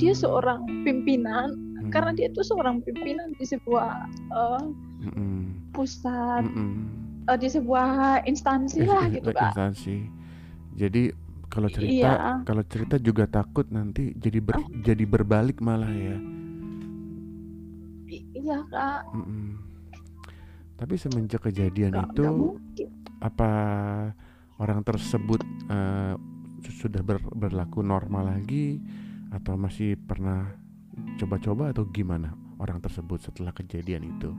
dia 0.00 0.12
hmm. 0.12 0.20
seorang 0.20 0.60
pimpinan 0.84 1.56
hmm. 1.80 1.90
karena 1.92 2.12
dia 2.16 2.28
itu 2.28 2.40
seorang 2.44 2.80
pimpinan 2.84 3.32
di 3.36 3.44
sebuah 3.44 4.08
uh, 4.32 4.64
hmm. 5.04 5.72
pusat 5.72 6.44
hmm. 6.44 7.04
Uh, 7.24 7.40
di 7.40 7.48
sebuah 7.48 8.20
instansi 8.28 8.84
lah 8.84 9.08
gitu 9.08 9.32
kak 9.32 9.56
instansi 9.56 10.08
jadi 10.76 11.08
kalau 11.54 11.70
cerita 11.70 12.10
iya. 12.10 12.42
kalau 12.42 12.66
cerita 12.66 12.98
juga 12.98 13.30
takut 13.30 13.70
nanti 13.70 14.10
jadi 14.18 14.42
ber, 14.42 14.58
oh. 14.58 14.66
jadi 14.82 15.04
berbalik 15.06 15.62
malah 15.62 15.86
ya 15.94 16.18
iya 18.10 18.58
kak 18.66 19.00
mm 19.14 19.22
-mm. 19.22 19.46
tapi 20.74 20.94
semenjak 20.98 21.46
kejadian 21.46 21.94
gak, 21.94 22.10
itu 22.10 22.22
gak 22.26 22.34
apa 23.22 23.50
orang 24.58 24.82
tersebut 24.82 25.40
uh, 25.70 26.18
sudah 26.66 27.06
ber, 27.06 27.22
berlaku 27.22 27.86
normal 27.86 28.34
lagi 28.34 28.82
atau 29.30 29.54
masih 29.54 29.94
pernah 29.94 30.50
coba-coba 31.22 31.70
atau 31.70 31.86
gimana 31.86 32.34
orang 32.58 32.82
tersebut 32.82 33.22
setelah 33.22 33.54
kejadian 33.54 34.10
itu 34.10 34.30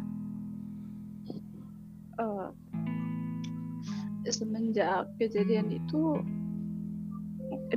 uh, 2.19 2.51
semenjak 4.27 5.07
kejadian 5.19 5.71
itu 5.71 6.19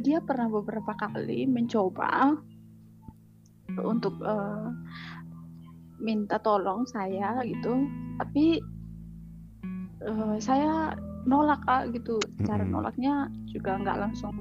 dia 0.01 0.19
pernah 0.23 0.49
beberapa 0.49 0.93
kali 0.95 1.49
mencoba 1.49 2.37
untuk 3.79 4.17
uh, 4.25 4.73
minta 6.01 6.39
tolong 6.41 6.87
saya 6.89 7.43
gitu. 7.45 7.87
Tapi 8.19 8.63
uh, 10.07 10.37
saya 10.39 10.95
nolak 11.29 11.61
kak 11.67 11.93
gitu. 11.95 12.19
Cara 12.47 12.65
nolaknya 12.65 13.29
juga 13.51 13.79
nggak 13.79 13.99
langsung 14.09 14.35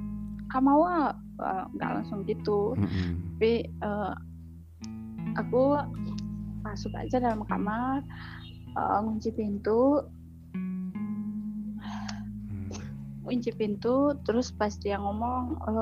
kamu 0.48 0.72
uh, 1.44 1.66
nggak 1.76 1.92
langsung 2.02 2.24
gitu. 2.26 2.78
Tapi 3.38 3.68
uh, 3.84 4.14
aku 5.38 5.78
masuk 6.66 6.92
aja 6.98 7.22
dalam 7.22 7.46
kamar 7.48 8.04
uh, 8.76 9.00
kunci 9.04 9.32
pintu 9.32 10.04
kunci 13.28 13.52
pintu 13.52 14.16
terus 14.24 14.56
pas 14.56 14.72
dia 14.80 14.96
ngomong 14.96 15.60
e, 15.68 15.74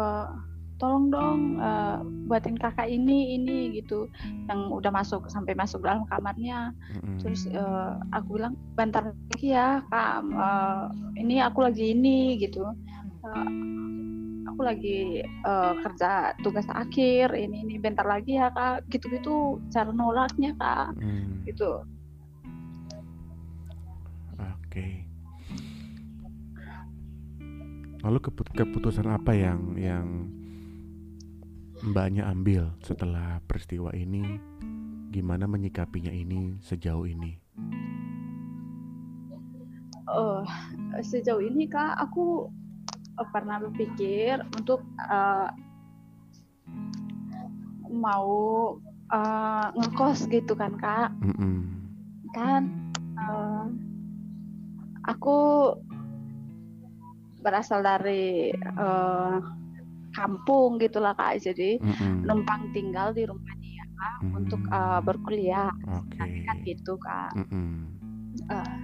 tolong 0.76 1.08
dong 1.08 1.40
uh, 1.64 2.04
buatin 2.28 2.60
kakak 2.60 2.92
ini 2.92 3.40
ini 3.40 3.80
gitu 3.80 4.12
yang 4.52 4.68
udah 4.68 4.92
masuk 4.92 5.24
sampai 5.32 5.56
masuk 5.56 5.80
dalam 5.80 6.04
kamarnya 6.12 6.76
mm-hmm. 6.92 7.20
terus 7.24 7.48
uh, 7.56 7.96
aku 8.12 8.40
bilang 8.40 8.60
bentar 8.76 9.16
lagi 9.32 9.56
ya 9.56 9.80
kak 9.88 10.28
uh, 10.36 10.92
ini 11.16 11.40
aku 11.40 11.64
lagi 11.64 11.96
ini 11.96 12.36
gitu 12.44 12.68
uh, 13.24 13.50
aku 14.52 14.62
lagi 14.68 15.24
uh, 15.48 15.80
kerja 15.80 16.36
tugas 16.44 16.68
akhir 16.68 17.32
ini 17.32 17.64
ini 17.64 17.76
bentar 17.80 18.04
lagi 18.04 18.36
ya 18.36 18.52
kak 18.52 18.84
gitu 18.92 19.08
gitu 19.16 19.36
cara 19.72 19.96
nolaknya 19.96 20.52
kak 20.60 20.92
mm. 21.00 21.48
gitu 21.48 21.88
oke 24.36 24.60
okay. 24.68 25.05
Lalu 28.06 28.22
keputusan 28.54 29.10
apa 29.10 29.34
yang 29.34 29.74
yang 29.82 30.30
mbaknya 31.90 32.30
ambil 32.30 32.70
setelah 32.86 33.42
peristiwa 33.50 33.90
ini? 33.98 34.38
Gimana 35.10 35.50
menyikapinya 35.50 36.14
ini 36.14 36.54
sejauh 36.62 37.10
ini? 37.10 37.34
Oh, 40.06 40.46
sejauh 41.02 41.42
ini 41.42 41.66
kak 41.66 41.98
aku 41.98 42.46
uh, 43.18 43.28
pernah 43.34 43.58
berpikir 43.58 44.38
untuk 44.54 44.86
uh, 45.10 45.50
mau 47.90 48.30
uh, 49.10 49.68
ngekos 49.82 50.30
gitu 50.30 50.54
kan 50.54 50.78
kak. 50.78 51.10
Mm 51.26 51.34
-mm. 51.42 51.58
Kan 52.38 52.62
uh, 53.18 53.66
aku 55.10 55.74
berasal 57.46 57.86
dari 57.86 58.50
uh, 58.58 59.38
kampung 60.16 60.80
gitulah 60.80 61.14
kak 61.14 61.44
jadi 61.44 61.78
mm-hmm. 61.78 62.24
numpang 62.26 62.72
tinggal 62.72 63.12
di 63.12 63.28
rumah 63.28 63.54
dia 63.60 63.84
kak 63.84 64.18
mm-hmm. 64.24 64.40
untuk 64.40 64.62
uh, 64.72 65.00
berkuliah 65.04 65.70
okay. 65.86 66.48
kan 66.48 66.58
gitu 66.64 66.98
kak 66.98 67.36
mm-hmm. 67.36 67.76
uh, 68.50 68.78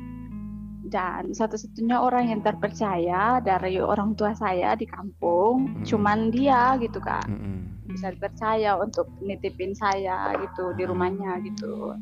dan 0.91 1.31
satu-satunya 1.31 2.03
orang 2.03 2.35
yang 2.35 2.41
terpercaya 2.43 3.39
dari 3.39 3.79
orang 3.79 4.11
tua 4.19 4.35
saya 4.35 4.75
di 4.75 4.85
kampung 4.85 5.65
mm-hmm. 5.65 5.85
cuman 5.87 6.29
dia 6.29 6.75
gitu 6.83 6.99
kak 6.99 7.25
mm-hmm. 7.25 7.89
bisa 7.89 8.11
dipercaya 8.11 8.75
untuk 8.77 9.07
nitipin 9.23 9.71
saya 9.73 10.35
gitu 10.37 10.75
di 10.75 10.83
rumahnya 10.83 11.39
gitu 11.47 11.95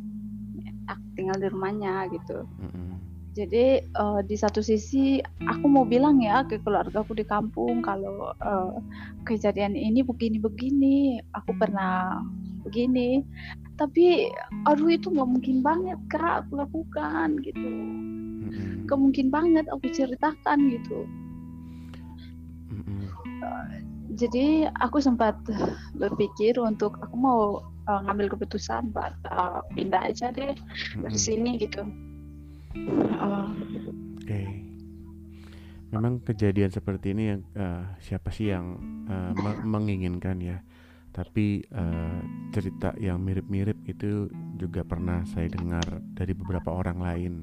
aku 0.89 1.05
tinggal 1.13 1.37
di 1.37 1.47
rumahnya 1.53 2.09
gitu 2.09 2.43
mm-hmm 2.59 2.98
jadi 3.37 3.85
uh, 3.93 4.25
di 4.25 4.33
satu 4.33 4.57
sisi 4.57 5.21
aku 5.45 5.65
mau 5.69 5.85
bilang 5.85 6.17
ya 6.17 6.41
ke 6.41 6.57
keluarga 6.65 7.05
aku 7.05 7.13
di 7.13 7.21
kampung 7.21 7.85
kalau 7.85 8.33
uh, 8.41 8.81
kejadian 9.29 9.77
ini 9.77 10.01
begini-begini, 10.01 11.21
aku 11.37 11.53
pernah 11.53 12.25
begini. 12.65 13.21
Tapi 13.77 14.33
aduh 14.65 14.89
itu 14.89 15.13
nggak 15.13 15.29
mungkin 15.29 15.61
banget 15.61 15.99
kak 16.09 16.45
aku 16.45 16.57
lakukan 16.57 17.37
gitu. 17.45 17.69
Mm-hmm. 18.49 18.97
mungkin 18.97 19.29
banget 19.29 19.69
aku 19.69 19.85
ceritakan 19.93 20.73
gitu. 20.73 21.05
Uh, 23.45 23.65
jadi 24.17 24.73
aku 24.81 25.05
sempat 25.05 25.37
berpikir 25.93 26.57
untuk 26.57 26.97
aku 26.97 27.13
mau 27.13 27.41
uh, 27.85 27.99
ngambil 28.09 28.33
keputusan 28.33 28.89
buat 28.89 29.13
uh, 29.29 29.61
pindah 29.77 30.09
aja 30.09 30.33
deh 30.33 30.57
mm-hmm. 30.57 31.05
dari 31.05 31.19
sini 31.21 31.61
gitu 31.61 31.85
Oke. 32.73 34.25
Okay. 34.25 34.47
Memang 35.89 36.21
kejadian 36.21 36.69
seperti 36.69 37.17
ini 37.17 37.23
yang 37.33 37.41
uh, 37.57 37.97
siapa 37.97 38.29
sih 38.29 38.53
yang 38.53 38.77
uh, 39.09 39.33
menginginkan 39.65 40.37
ya 40.37 40.61
tapi 41.09 41.65
uh, 41.73 42.21
cerita 42.53 42.93
yang 43.01 43.19
mirip-mirip 43.19 43.75
itu 43.89 44.29
juga 44.55 44.85
pernah 44.85 45.25
saya 45.25 45.49
dengar 45.49 45.83
dari 46.13 46.37
beberapa 46.37 46.69
orang 46.69 46.99
lain. 47.01 47.33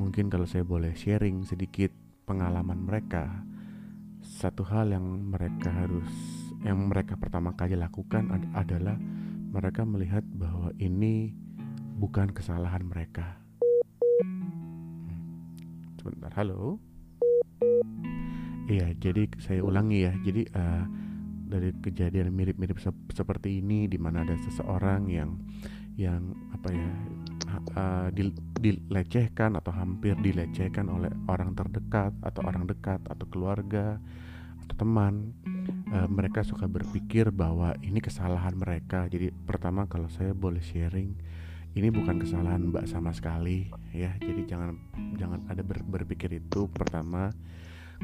Mungkin 0.00 0.28
kalau 0.32 0.48
saya 0.48 0.64
boleh 0.64 0.96
sharing 0.96 1.44
sedikit 1.44 1.92
pengalaman 2.24 2.82
mereka, 2.82 3.44
satu 4.24 4.64
hal 4.66 4.92
yang 4.92 5.04
mereka 5.04 5.70
harus 5.72 6.10
yang 6.64 6.88
mereka 6.88 7.14
pertama 7.14 7.54
kali 7.54 7.76
lakukan 7.76 8.32
ad 8.32 8.44
adalah 8.56 8.96
mereka 9.52 9.86
melihat 9.86 10.24
bahwa 10.34 10.72
ini 10.80 11.32
bukan 11.96 12.32
kesalahan 12.32 12.84
mereka. 12.84 13.45
Sebentar, 16.06 16.30
halo. 16.38 16.78
Iya, 18.70 18.94
jadi 18.94 19.26
saya 19.42 19.58
ulangi 19.66 20.06
ya. 20.06 20.14
Jadi 20.22 20.46
uh, 20.54 20.86
dari 21.50 21.74
kejadian 21.82 22.30
mirip-mirip 22.30 22.78
se 22.78 22.94
seperti 23.10 23.58
ini 23.58 23.90
di 23.90 23.98
mana 23.98 24.22
ada 24.22 24.38
seseorang 24.38 25.10
yang 25.10 25.34
yang 25.98 26.30
apa 26.54 26.70
ya 26.70 26.92
uh, 27.74 28.08
dilecehkan 28.62 29.58
atau 29.58 29.74
hampir 29.74 30.14
dilecehkan 30.22 30.86
oleh 30.86 31.10
orang 31.26 31.58
terdekat 31.58 32.14
atau 32.22 32.46
orang 32.46 32.70
dekat 32.70 33.02
atau 33.10 33.26
keluarga 33.26 33.98
atau 34.62 34.78
teman 34.78 35.34
uh, 35.90 36.06
mereka 36.06 36.46
suka 36.46 36.70
berpikir 36.70 37.34
bahwa 37.34 37.74
ini 37.82 37.98
kesalahan 37.98 38.54
mereka 38.54 39.10
jadi 39.10 39.34
pertama 39.42 39.90
kalau 39.90 40.06
saya 40.06 40.30
boleh 40.38 40.62
sharing 40.62 41.18
ini 41.76 41.92
bukan 41.92 42.16
kesalahan 42.16 42.72
mbak 42.72 42.88
sama 42.88 43.12
sekali 43.12 43.68
ya. 43.92 44.16
Jadi 44.16 44.48
jangan 44.48 44.80
jangan 45.20 45.44
ada 45.52 45.60
ber, 45.60 45.84
berpikir 45.84 46.32
itu. 46.40 46.72
Pertama 46.72 47.28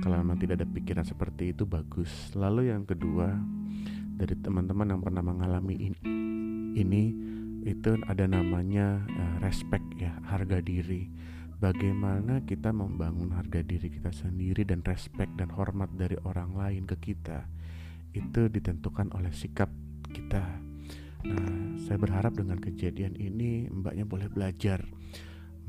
kalau 0.04 0.20
memang 0.20 0.36
tidak 0.36 0.60
ada 0.60 0.68
pikiran 0.68 1.08
seperti 1.08 1.56
itu 1.56 1.64
bagus. 1.64 2.12
Lalu 2.36 2.68
yang 2.68 2.84
kedua 2.84 3.32
dari 4.20 4.36
teman-teman 4.36 4.92
yang 4.92 5.00
pernah 5.00 5.24
mengalami 5.24 5.88
ini, 5.88 6.00
ini 6.76 7.04
itu 7.64 7.96
ada 8.04 8.28
namanya 8.28 9.08
uh, 9.08 9.36
respect 9.40 9.88
ya. 9.96 10.20
Harga 10.28 10.60
diri. 10.60 11.08
Bagaimana 11.56 12.44
kita 12.44 12.74
membangun 12.76 13.32
harga 13.32 13.64
diri 13.64 13.88
kita 13.88 14.12
sendiri 14.12 14.68
dan 14.68 14.84
respect 14.84 15.32
dan 15.40 15.48
hormat 15.48 15.88
dari 15.96 16.18
orang 16.26 16.58
lain 16.58 16.84
ke 16.90 17.14
kita 17.14 17.46
itu 18.12 18.50
ditentukan 18.50 19.14
oleh 19.16 19.30
sikap 19.32 19.70
kita 20.10 20.71
nah 21.22 21.78
saya 21.82 21.98
berharap 21.98 22.34
dengan 22.34 22.58
kejadian 22.58 23.14
ini 23.18 23.70
mbaknya 23.70 24.06
boleh 24.06 24.26
belajar 24.26 24.82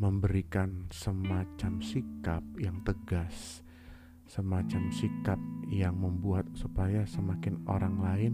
memberikan 0.01 0.89
semacam 0.89 1.81
sikap 1.81 2.41
yang 2.57 2.81
tegas 2.81 3.63
semacam 4.33 4.89
sikap 4.89 5.37
yang 5.69 5.93
membuat 5.93 6.49
supaya 6.57 7.05
semakin 7.05 7.61
orang 7.69 8.01
lain 8.01 8.33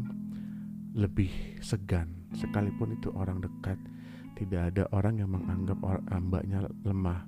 lebih 0.96 1.30
segan. 1.60 2.30
Sekalipun 2.34 2.96
itu 2.96 3.12
orang 3.14 3.44
dekat 3.44 3.78
tidak 4.38 4.72
ada 4.74 4.84
orang 4.96 5.20
yang 5.20 5.30
menganggap 5.34 5.76
orang, 5.84 6.06
mbaknya 6.30 6.60
lemah. 6.88 7.28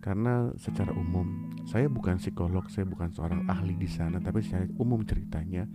Karena 0.00 0.48
secara 0.56 0.92
umum 0.96 1.52
saya 1.68 1.88
bukan 1.88 2.16
psikolog 2.16 2.64
saya 2.72 2.88
bukan 2.88 3.12
seorang 3.12 3.44
ahli 3.48 3.76
di 3.76 3.84
sana 3.84 4.16
tapi 4.16 4.40
secara 4.40 4.64
umum 4.80 5.04
ceritanya 5.04 5.68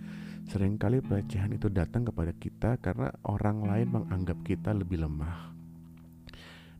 sering 0.45 0.77
kali 0.77 1.01
pelecehan 1.01 1.53
itu 1.53 1.67
datang 1.69 2.05
kepada 2.05 2.31
kita 2.37 2.77
karena 2.79 3.09
orang 3.25 3.65
lain 3.65 3.87
menganggap 3.89 4.37
kita 4.45 4.71
lebih 4.71 5.01
lemah 5.01 5.55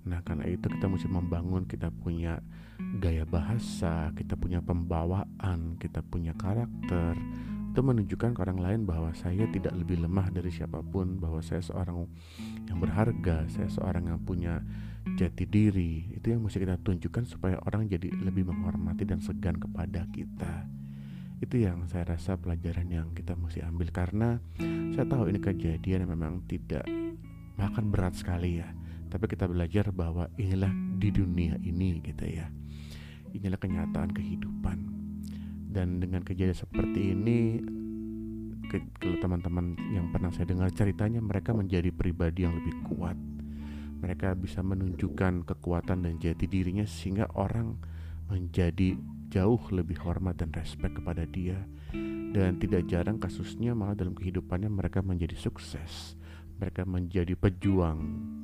Nah 0.06 0.21
karena 0.21 0.45
itu 0.45 0.69
kita 0.69 0.86
mesti 0.86 1.10
membangun 1.10 1.65
kita 1.65 1.89
punya 1.89 2.38
gaya 3.01 3.25
bahasa, 3.25 4.13
kita 4.13 4.38
punya 4.38 4.62
pembawaan, 4.62 5.82
kita 5.82 6.06
punya 6.06 6.38
karakter 6.38 7.17
itu 7.75 7.84
menunjukkan 7.84 8.32
ke 8.32 8.39
orang 8.39 8.63
lain 8.63 8.82
bahwa 8.88 9.12
saya 9.12 9.51
tidak 9.51 9.75
lebih 9.75 9.99
lemah 9.99 10.32
dari 10.32 10.47
siapa 10.47 10.80
pun, 10.80 11.19
bahwa 11.19 11.43
saya 11.43 11.60
seorang 11.60 12.08
yang 12.71 12.80
berharga, 12.80 13.51
saya 13.51 13.67
seorang 13.67 14.08
yang 14.08 14.23
punya 14.23 14.63
jati 15.19 15.43
diri. 15.43 16.08
Itu 16.15 16.32
yang 16.32 16.39
mesti 16.39 16.63
kita 16.63 16.80
tunjukkan 16.80 17.28
supaya 17.28 17.60
orang 17.67 17.91
jadi 17.91 18.15
lebih 18.15 18.47
menghormati 18.47 19.04
dan 19.04 19.19
segan 19.19 19.60
kepada 19.60 20.08
kita. 20.15 20.63
Itu 21.43 21.60
yang 21.60 21.84
saya 21.91 22.15
rasa 22.15 22.39
pelajaran 22.39 22.88
yang 22.88 23.12
kita 23.12 23.36
mesti 23.36 23.63
ambil. 23.63 23.91
Karena 23.91 24.39
saya 24.95 25.06
tahu 25.08 25.28
ini 25.28 25.39
kejadian 25.43 26.08
yang 26.08 26.12
memang 26.15 26.43
tidak 26.48 26.88
makan 27.60 27.91
berat 27.91 28.15
sekali 28.15 28.63
ya. 28.63 28.71
Tapi 29.12 29.26
kita 29.32 29.48
belajar 29.48 29.91
bahwa 29.91 30.28
inilah 30.39 30.71
di 31.00 31.10
dunia 31.12 31.60
ini 31.63 32.00
gitu 32.04 32.26
ya. 32.28 32.48
Inilah 33.36 33.60
kenyataan 33.60 34.12
kehidupan. 34.15 34.78
Dan 35.76 36.00
dengan 36.00 36.24
kejadian 36.24 36.56
seperti 36.56 37.12
ini 37.12 37.60
kalau 39.00 39.17
teman-teman 39.21 39.76
yang 39.91 40.10
pernah 40.12 40.32
saya 40.34 40.50
dengar 40.50 40.71
ceritanya 40.74 41.21
mereka 41.24 41.52
menjadi 41.52 41.91
pribadi 41.91 42.48
yang 42.48 42.56
lebih 42.60 42.76
kuat. 42.91 43.15
Mereka 44.04 44.36
bisa 44.39 44.60
menunjukkan 44.62 45.48
kekuatan 45.48 46.06
dan 46.06 46.13
jati 46.19 46.45
dirinya 46.48 46.84
sehingga 46.84 47.32
orang 47.36 47.80
menjadi 48.28 48.98
jauh 49.30 49.62
lebih 49.72 50.00
hormat 50.02 50.40
dan 50.40 50.54
respect 50.56 50.98
kepada 50.98 51.26
dia. 51.30 51.58
Dan 52.36 52.60
tidak 52.60 52.86
jarang 52.92 53.16
kasusnya 53.16 53.72
malah 53.72 53.96
dalam 53.96 54.12
kehidupannya 54.12 54.68
mereka 54.68 55.00
menjadi 55.00 55.40
sukses. 55.40 56.20
Mereka 56.60 56.84
menjadi 56.84 57.36
pejuang 57.36 58.00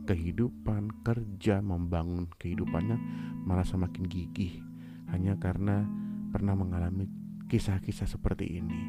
kehidupan, 0.08 1.04
kerja, 1.04 1.60
membangun 1.60 2.28
kehidupannya 2.40 2.98
malah 3.44 3.68
semakin 3.68 4.04
gigih. 4.08 4.64
Hanya 5.12 5.36
karena 5.36 5.84
pernah 6.32 6.56
mengalami 6.56 7.08
kisah-kisah 7.52 8.08
seperti 8.08 8.64
ini. 8.64 8.80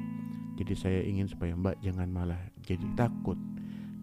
Jadi 0.55 0.75
saya 0.79 1.01
ingin 1.03 1.27
supaya 1.27 1.59
Mbak 1.59 1.83
jangan 1.83 2.09
malah 2.15 2.39
jadi 2.63 2.87
takut, 2.95 3.35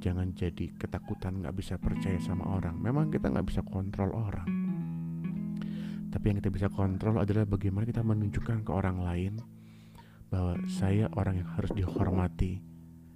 jangan 0.03 0.35
jadi 0.35 0.75
ketakutan 0.75 1.39
nggak 1.39 1.55
bisa 1.55 1.79
percaya 1.79 2.19
sama 2.19 2.43
orang. 2.59 2.75
Memang 2.75 3.07
kita 3.07 3.31
nggak 3.31 3.47
bisa 3.47 3.63
kontrol 3.63 4.11
orang, 4.11 4.58
tapi 6.09 6.33
yang 6.33 6.37
kita 6.41 6.49
bisa 6.49 6.67
kontrol 6.73 7.21
adalah 7.21 7.45
bagaimana 7.45 7.85
kita 7.85 8.01
menunjukkan 8.01 8.65
ke 8.65 8.71
orang 8.73 9.01
lain 9.01 9.33
bahwa 10.29 10.57
saya 10.69 11.09
orang 11.17 11.41
yang 11.41 11.49
harus 11.57 11.71
dihormati, 11.73 12.61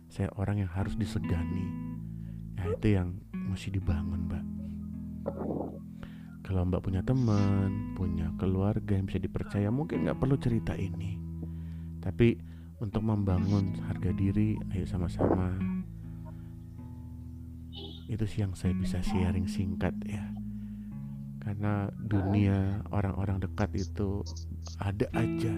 saya 0.10 0.29
orang 0.38 0.65
yang 0.65 0.71
harus 0.71 0.97
disegani, 0.97 1.93
Nah 2.63 2.71
itu 2.79 2.95
yang 2.95 3.19
mesti 3.34 3.75
dibangun 3.75 4.23
mbak. 4.23 4.45
Kalau 6.47 6.63
mbak 6.63 6.79
punya 6.79 7.03
teman, 7.03 7.91
punya 7.91 8.32
keluarga 8.39 8.95
yang 8.95 9.08
bisa 9.08 9.19
dipercaya 9.19 9.67
Mungkin 9.67 10.08
nggak 10.08 10.15
perlu 10.15 10.39
cerita 10.39 10.71
ini. 10.79 11.19
Tapi 11.99 12.39
untuk 12.79 13.03
membangun 13.03 13.75
harga 13.84 14.15
diri 14.15 14.56
Ayo 14.71 14.88
sama-sama. 14.88 15.60
Itu 18.08 18.23
sih 18.27 18.47
yang 18.47 18.56
saya 18.56 18.71
bisa 18.79 19.03
sharing 19.03 19.47
singkat 19.47 19.95
ya 20.08 20.33
Karena 21.43 21.91
dunia 21.91 22.79
orang-orang 22.95 23.43
dekat 23.43 23.75
itu 23.75 24.23
ada 24.79 25.06
aja 25.12 25.51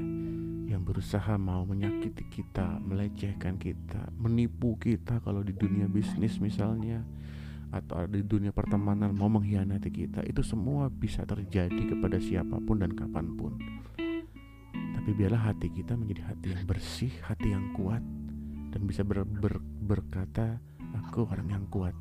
yang 0.66 0.82
berusaha 0.82 1.38
mau 1.38 1.62
menyakiti 1.62 2.26
kita, 2.28 2.82
melecehkan 2.82 3.62
kita, 3.62 4.10
menipu 4.18 4.76
kita 4.82 5.22
kalau 5.22 5.46
di 5.46 5.54
dunia 5.54 5.86
bisnis 5.86 6.42
misalnya 6.42 7.06
atau 7.70 8.10
di 8.10 8.26
dunia 8.26 8.50
pertemanan 8.50 9.14
mau 9.14 9.30
mengkhianati 9.30 9.94
kita. 9.94 10.26
Itu 10.26 10.42
semua 10.42 10.90
bisa 10.90 11.22
terjadi 11.22 11.94
kepada 11.94 12.18
siapa 12.18 12.58
pun 12.66 12.82
dan 12.82 12.98
kapan 12.98 13.38
pun. 13.38 13.54
Tapi 14.74 15.10
biarlah 15.14 15.54
hati 15.54 15.70
kita 15.70 15.94
menjadi 15.94 16.34
hati 16.34 16.48
yang 16.50 16.64
bersih 16.66 17.14
hati 17.22 17.54
yang 17.54 17.70
kuat 17.78 18.02
dan 18.74 18.82
bisa 18.90 19.06
ber, 19.06 19.22
ber, 19.22 19.62
berkata 19.62 20.58
aku 20.98 21.30
orang 21.30 21.48
yang 21.54 21.66
kuat 21.70 21.94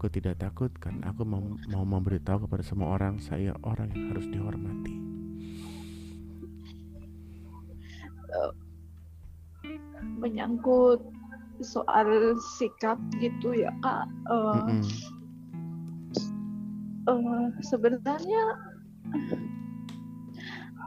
aku 0.00 0.08
tidak 0.08 0.40
takut 0.40 0.72
karena 0.80 1.12
aku 1.12 1.28
mau, 1.28 1.44
mau 1.68 1.84
memberitahu 1.84 2.48
kepada 2.48 2.64
semua 2.64 2.96
orang 2.96 3.20
saya 3.20 3.52
orang 3.68 3.92
yang 3.92 4.16
harus 4.16 4.24
dihormati 4.32 4.96
menyangkut 10.16 11.04
soal 11.60 12.32
sikap 12.56 12.96
gitu 13.20 13.52
ya 13.52 13.68
kak 13.84 14.08
uh, 14.32 14.64
mm 14.64 14.80
-hmm. 14.80 14.82
uh, 17.04 17.44
sebenarnya 17.60 18.42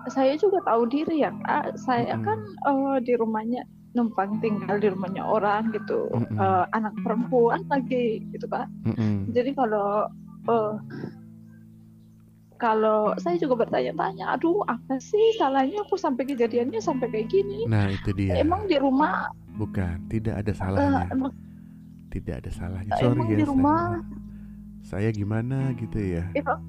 saya 0.10 0.34
juga 0.42 0.58
tahu 0.66 0.90
diri 0.90 1.22
ya 1.22 1.30
kak 1.46 1.78
saya 1.78 2.18
mm 2.18 2.22
-hmm. 2.22 2.26
kan 2.26 2.40
uh, 2.66 2.98
di 2.98 3.14
rumahnya 3.14 3.62
numpang 3.94 4.42
tinggal 4.42 4.82
di 4.82 4.90
rumahnya 4.90 5.24
orang 5.24 5.70
gitu 5.70 6.10
mm 6.10 6.26
-hmm. 6.34 6.38
uh, 6.42 6.66
anak 6.74 6.94
perempuan 7.06 7.62
lagi 7.70 8.26
gitu 8.34 8.46
kak 8.50 8.66
mm 8.86 8.94
-hmm. 8.94 9.16
jadi 9.32 9.52
kalau 9.54 10.10
uh, 10.50 10.74
kalau 12.64 13.12
saya 13.20 13.36
juga 13.36 13.68
bertanya-tanya, 13.68 14.40
aduh 14.40 14.64
apa 14.72 14.96
sih 14.96 15.36
salahnya 15.36 15.84
aku 15.84 16.00
sampai 16.00 16.24
kejadiannya 16.32 16.80
sampai 16.80 17.12
kayak 17.12 17.28
gini? 17.28 17.68
Nah 17.68 17.92
itu 17.92 18.16
dia. 18.16 18.40
Emang 18.40 18.72
di 18.72 18.80
rumah? 18.80 19.28
Bukan, 19.60 20.08
tidak 20.08 20.40
ada 20.40 20.52
salahnya. 20.56 21.12
Uh, 21.12 21.12
emang, 21.12 21.32
tidak 22.08 22.40
ada 22.40 22.52
salahnya. 22.56 22.94
Sorry 23.04 23.20
emang 23.20 23.28
ya. 23.28 23.36
di 23.36 23.46
rumah? 23.52 23.84
Saya, 24.80 25.12
gimana 25.12 25.76
gitu 25.76 26.00
ya? 26.00 26.24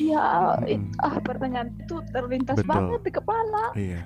Iya, 0.00 0.56
hmm. 0.64 0.96
ah 1.04 1.20
pertanyaan 1.20 1.76
itu 1.76 2.00
terlintas 2.08 2.56
Betul. 2.56 2.72
banget 2.72 3.00
di 3.04 3.12
kepala. 3.12 3.64
Iya. 3.76 4.00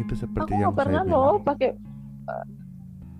Itu 0.00 0.14
seperti 0.16 0.52
aku 0.52 0.60
yang 0.60 0.72
nggak 0.72 0.80
pernah 0.80 1.02
loh 1.04 1.32
pakai 1.44 1.70
eh, 2.32 2.44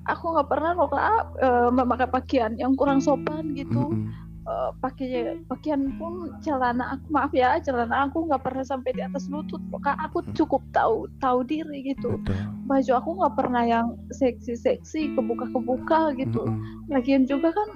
aku 0.08 0.24
nggak 0.34 0.48
pernah 0.48 0.72
loh 0.74 0.88
kak 0.88 1.22
eh, 1.38 1.68
memakai 1.70 2.08
pakaian 2.08 2.52
yang 2.56 2.72
kurang 2.74 2.98
sopan 3.04 3.52
gitu. 3.54 3.92
Mm-mm. 3.92 4.28
Eh, 4.40 4.70
pakai 4.82 5.38
pakaian 5.46 5.94
pun 6.00 6.34
celana 6.42 6.96
aku 6.96 7.06
maaf 7.12 7.30
ya 7.30 7.60
celana 7.60 8.08
aku 8.08 8.24
nggak 8.26 8.42
pernah 8.42 8.64
sampai 8.64 8.96
di 8.96 9.04
atas 9.04 9.28
lutut 9.30 9.60
loh, 9.70 9.78
kak. 9.78 9.94
Aku 10.10 10.24
Hmm. 10.24 10.34
cukup 10.34 10.64
tahu 10.74 11.06
tahu 11.20 11.44
diri 11.46 11.94
gitu. 11.94 12.18
Betul. 12.18 12.40
Baju 12.66 12.92
aku 12.98 13.10
nggak 13.20 13.34
pernah 13.36 13.62
yang 13.68 13.86
seksi 14.10 14.56
seksi 14.56 15.14
kebuka 15.14 15.46
kebuka 15.54 16.16
gitu. 16.16 16.48
Mm-mm. 16.48 16.88
lagian 16.90 17.22
juga 17.28 17.54
kan 17.54 17.68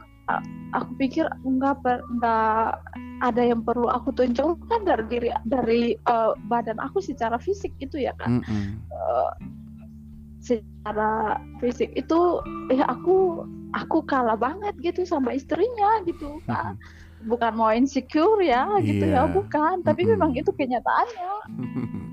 aku 0.72 0.90
pikir 0.96 1.24
nggak 1.40 1.76
per- 1.80 2.04
nggak 2.12 2.80
ada 3.20 3.42
yang 3.42 3.60
perlu 3.60 3.86
aku 3.86 4.10
tunjukkan 4.10 4.80
dari 4.82 5.04
diri 5.06 5.28
dari 5.44 5.82
eh, 5.94 6.32
badan 6.46 6.76
aku 6.78 6.98
secara 6.98 7.36
fisik 7.36 7.72
itu 7.78 8.00
ya 8.00 8.12
kan 8.16 8.40
Mm-mm. 8.40 8.80
Eh, 8.90 9.30
secara 10.40 11.40
fisik 11.56 11.92
itu 11.94 12.20
ya 12.68 12.84
aku 12.86 13.44
aku 13.72 14.04
kalah 14.04 14.36
banget 14.36 14.76
gitu 14.80 15.02
sama 15.02 15.32
istrinya 15.32 16.04
gitu 16.04 16.38
kan 16.44 16.76
bukan 17.24 17.56
mau 17.56 17.72
insecure 17.72 18.44
ya 18.44 18.68
gitu 18.80 19.08
Iya. 19.08 19.24
ya 19.24 19.32
bukan 19.32 19.80
tapi 19.80 20.04
Mm-mm. 20.04 20.12
memang 20.16 20.30
itu 20.36 20.50
kenyataannya 20.52 21.32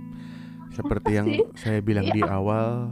Seperti 0.71 1.19
yang 1.19 1.27
saya 1.51 1.83
bilang 1.83 2.07
Iya. 2.07 2.15
di 2.15 2.23
awal, 2.23 2.87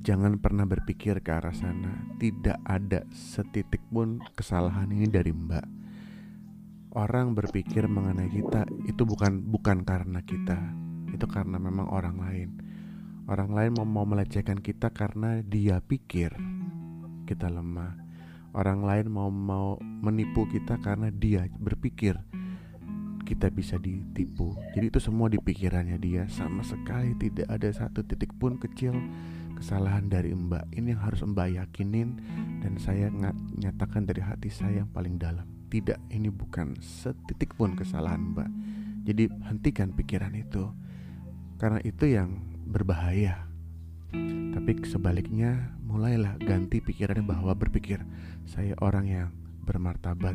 jangan 0.00 0.40
pernah 0.40 0.64
berpikir 0.64 1.20
ke 1.20 1.30
arah 1.30 1.52
sana. 1.52 2.16
Tidak 2.16 2.64
ada 2.64 3.04
setitik 3.12 3.84
pun 3.92 4.20
kesalahan 4.32 4.88
ini 4.88 5.08
dari 5.08 5.32
Mbak. 5.32 5.66
Orang 6.96 7.38
berpikir 7.38 7.86
mengenai 7.86 8.26
kita 8.32 8.66
itu 8.88 9.06
bukan 9.06 9.38
bukan 9.46 9.86
karena 9.86 10.18
kita, 10.26 10.58
itu 11.14 11.26
karena 11.30 11.62
memang 11.62 11.86
orang 11.86 12.18
lain. 12.18 12.50
Orang 13.30 13.54
lain 13.54 13.78
mau, 13.78 13.86
mau 13.86 14.02
melecehkan 14.02 14.58
kita 14.58 14.90
karena 14.90 15.38
dia 15.46 15.78
pikir 15.78 16.34
kita 17.30 17.46
lemah. 17.46 17.94
Orang 18.50 18.82
lain 18.82 19.06
mau 19.06 19.30
mau 19.30 19.78
menipu 19.78 20.50
kita 20.50 20.82
karena 20.82 21.14
dia 21.14 21.46
berpikir 21.62 22.18
kita 23.22 23.46
bisa 23.54 23.78
ditipu. 23.78 24.58
Jadi 24.74 24.90
itu 24.90 24.98
semua 24.98 25.30
di 25.30 25.38
pikirannya 25.38 26.02
dia 26.02 26.26
sama 26.26 26.66
sekali 26.66 27.14
tidak 27.14 27.46
ada 27.46 27.70
satu 27.70 28.02
titik 28.02 28.34
pun 28.34 28.58
kecil 28.58 28.98
kesalahan 29.60 30.08
dari 30.08 30.32
Mbak. 30.32 30.72
Ini 30.72 30.96
yang 30.96 31.02
harus 31.04 31.20
Mbak 31.20 31.48
yakinin 31.60 32.16
dan 32.64 32.80
saya 32.80 33.12
nyatakan 33.60 34.08
dari 34.08 34.24
hati 34.24 34.48
saya 34.48 34.82
yang 34.82 34.90
paling 34.90 35.20
dalam. 35.20 35.44
Tidak, 35.68 36.10
ini 36.10 36.32
bukan 36.32 36.80
setitik 36.80 37.54
pun 37.54 37.76
kesalahan 37.76 38.32
Mbak. 38.32 38.50
Jadi 39.04 39.28
hentikan 39.46 39.92
pikiran 39.92 40.32
itu. 40.32 40.72
Karena 41.60 41.78
itu 41.84 42.08
yang 42.08 42.40
berbahaya. 42.66 43.46
Tapi 44.50 44.82
sebaliknya 44.88 45.76
mulailah 45.84 46.40
ganti 46.42 46.82
pikirannya 46.82 47.22
bahwa 47.22 47.54
berpikir 47.54 48.02
saya 48.48 48.74
orang 48.80 49.06
yang 49.06 49.28
bermartabat. 49.68 50.34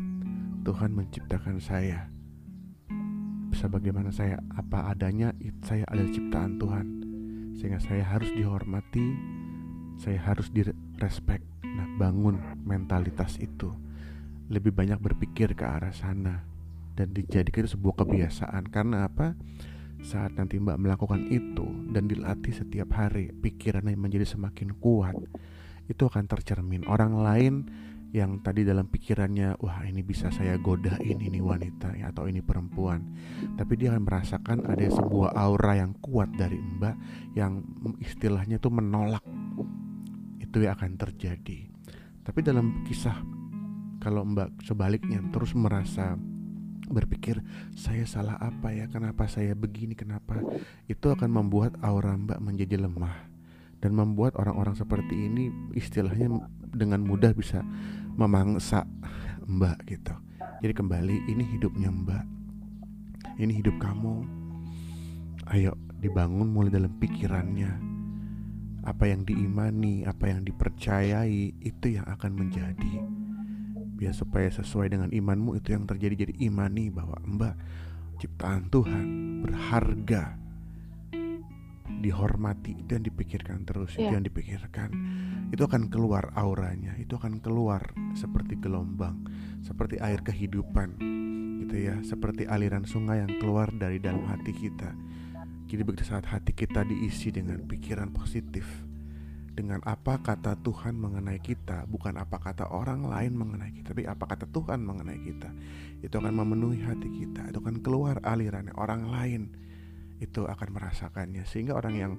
Tuhan 0.66 0.98
menciptakan 0.98 1.62
saya 1.62 2.10
sebagaimana 3.54 4.10
saya 4.10 4.42
apa 4.58 4.90
adanya 4.90 5.30
saya 5.62 5.86
adalah 5.88 6.10
ciptaan 6.10 6.58
Tuhan 6.58 7.05
sehingga 7.56 7.80
saya 7.80 8.04
harus 8.04 8.28
dihormati 8.36 9.16
saya 9.96 10.20
harus 10.22 10.52
direspek. 10.52 11.40
Nah 11.64 11.88
bangun 11.96 12.36
mentalitas 12.62 13.40
itu. 13.40 13.72
Lebih 14.46 14.70
banyak 14.70 15.00
berpikir 15.02 15.58
ke 15.58 15.64
arah 15.66 15.90
sana 15.90 16.46
dan 16.94 17.10
dijadikan 17.10 17.66
sebuah 17.66 18.06
kebiasaan. 18.06 18.68
Karena 18.70 19.08
apa? 19.08 19.34
Saat 20.04 20.36
nanti 20.36 20.60
mbak 20.60 20.78
melakukan 20.78 21.26
itu 21.32 21.66
dan 21.90 22.06
dilatih 22.06 22.52
setiap 22.52 22.94
hari 22.94 23.32
pikirannya 23.32 23.96
menjadi 23.96 24.28
semakin 24.28 24.76
kuat 24.78 25.16
itu 25.88 26.02
akan 26.06 26.28
tercermin. 26.28 26.84
Orang 26.86 27.16
lain 27.16 27.66
yang 28.14 28.38
tadi 28.40 28.62
dalam 28.62 28.86
pikirannya 28.86 29.58
wah 29.58 29.82
ini 29.82 30.00
bisa 30.06 30.30
saya 30.30 30.54
godain 30.60 31.18
ini 31.18 31.42
wanita 31.42 31.96
ya, 31.98 32.14
atau 32.14 32.30
ini 32.30 32.40
perempuan. 32.40 33.02
Tapi 33.58 33.72
dia 33.74 33.94
akan 33.94 34.02
merasakan 34.06 34.58
ada 34.66 34.86
sebuah 34.86 35.34
aura 35.34 35.78
yang 35.80 35.92
kuat 35.98 36.30
dari 36.38 36.58
mbak 36.58 36.96
yang 37.34 37.64
istilahnya 37.98 38.62
tuh 38.62 38.70
menolak. 38.70 39.24
Itu 40.38 40.62
yang 40.62 40.78
akan 40.78 40.96
terjadi. 40.96 41.66
Tapi 42.22 42.38
dalam 42.42 42.86
kisah 42.86 43.18
kalau 43.98 44.22
mbak 44.22 44.62
sebaliknya 44.62 45.18
terus 45.34 45.52
merasa 45.58 46.14
berpikir 46.86 47.42
saya 47.74 48.06
salah 48.06 48.38
apa 48.38 48.70
ya? 48.70 48.86
Kenapa 48.86 49.26
saya 49.26 49.58
begini? 49.58 49.98
Kenapa? 49.98 50.38
Itu 50.86 51.10
akan 51.10 51.30
membuat 51.42 51.74
aura 51.82 52.14
mbak 52.14 52.38
menjadi 52.38 52.78
lemah. 52.78 53.34
Dan 53.76 53.92
membuat 53.92 54.40
orang-orang 54.40 54.72
seperti 54.72 55.28
ini 55.28 55.52
istilahnya 55.76 56.32
dengan 56.72 57.04
mudah 57.04 57.36
bisa 57.36 57.62
memangsa 58.16 58.88
mbak 59.46 59.86
gitu. 59.86 60.14
Jadi 60.64 60.72
kembali 60.72 61.16
ini 61.30 61.44
hidupnya 61.56 61.92
mbak. 61.92 62.24
Ini 63.36 63.52
hidup 63.60 63.76
kamu. 63.76 64.24
Ayo 65.52 65.76
dibangun 66.00 66.48
mulai 66.50 66.72
dalam 66.72 66.90
pikirannya. 66.96 67.72
Apa 68.86 69.10
yang 69.10 69.26
diimani 69.26 70.06
apa 70.06 70.30
yang 70.30 70.46
dipercayai 70.46 71.58
itu 71.60 71.86
yang 71.86 72.06
akan 72.08 72.32
menjadi. 72.32 72.94
Biar 73.96 74.14
supaya 74.16 74.48
sesuai 74.48 74.92
dengan 74.92 75.10
imanmu 75.12 75.58
itu 75.60 75.76
yang 75.76 75.84
terjadi. 75.84 76.26
Jadi 76.26 76.34
imani 76.48 76.88
bahwa 76.88 77.20
mbak 77.22 77.54
ciptaan 78.16 78.72
Tuhan 78.72 79.04
berharga 79.44 80.45
dihormati 82.00 82.76
dan 82.86 83.02
dipikirkan 83.02 83.64
terus 83.64 83.94
itu 83.96 84.06
Iya. 84.06 84.20
yang 84.20 84.24
dipikirkan. 84.24 84.90
Itu 85.50 85.66
akan 85.66 85.88
keluar 85.88 86.34
auranya 86.34 86.94
itu 86.98 87.16
akan 87.16 87.38
keluar 87.40 87.94
seperti 88.18 88.58
gelombang 88.58 89.22
seperti 89.62 89.98
air 89.98 90.22
kehidupan 90.22 90.98
gitu 91.66 91.76
ya. 91.76 91.96
Seperti 92.06 92.46
aliran 92.46 92.86
sungai 92.86 93.22
yang 93.24 93.32
keluar 93.42 93.70
dari 93.74 93.98
dalam 93.98 94.22
hati 94.26 94.52
kita. 94.54 94.94
Jadi 95.66 95.82
begitu 95.82 96.06
saat 96.06 96.26
hati 96.30 96.54
kita 96.54 96.86
diisi 96.86 97.34
dengan 97.34 97.58
pikiran 97.66 98.14
positif 98.14 98.86
dengan 99.56 99.80
apa 99.88 100.20
kata 100.20 100.60
Tuhan 100.60 101.00
mengenai 101.00 101.40
kita 101.40 101.88
bukan 101.88 102.20
apa 102.20 102.36
kata 102.36 102.68
orang 102.68 103.08
lain 103.08 103.32
mengenai 103.32 103.72
kita 103.72 103.96
tapi 103.96 104.04
apa 104.04 104.28
kata 104.28 104.44
Tuhan 104.52 104.84
mengenai 104.84 105.16
kita 105.24 105.48
itu 106.04 106.12
akan 106.12 106.44
memenuhi 106.44 106.84
hati 106.84 107.08
kita 107.08 107.48
itu 107.48 107.58
akan 107.64 107.80
keluar 107.80 108.20
alirannya 108.20 108.76
orang 108.76 109.08
lain 109.08 109.42
itu 110.18 110.44
akan 110.48 110.68
merasakannya. 110.72 111.44
Sehingga 111.48 111.76
orang 111.76 111.94
yang 111.96 112.12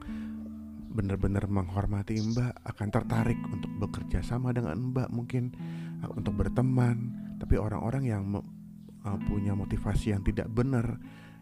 benar-benar 0.97 1.45
menghormati 1.45 2.17
Mbak 2.17 2.65
akan 2.73 2.87
tertarik 2.89 3.37
untuk 3.53 3.69
bekerja 3.77 4.25
sama 4.25 4.49
dengan 4.49 4.73
Mbak 4.93 5.09
mungkin 5.13 5.53
uh, 6.01 6.11
untuk 6.17 6.37
berteman. 6.41 7.13
Tapi 7.37 7.55
orang-orang 7.59 8.03
yang 8.09 8.23
uh, 8.33 9.19
punya 9.29 9.53
motivasi 9.53 10.15
yang 10.17 10.25
tidak 10.25 10.49
benar 10.49 10.97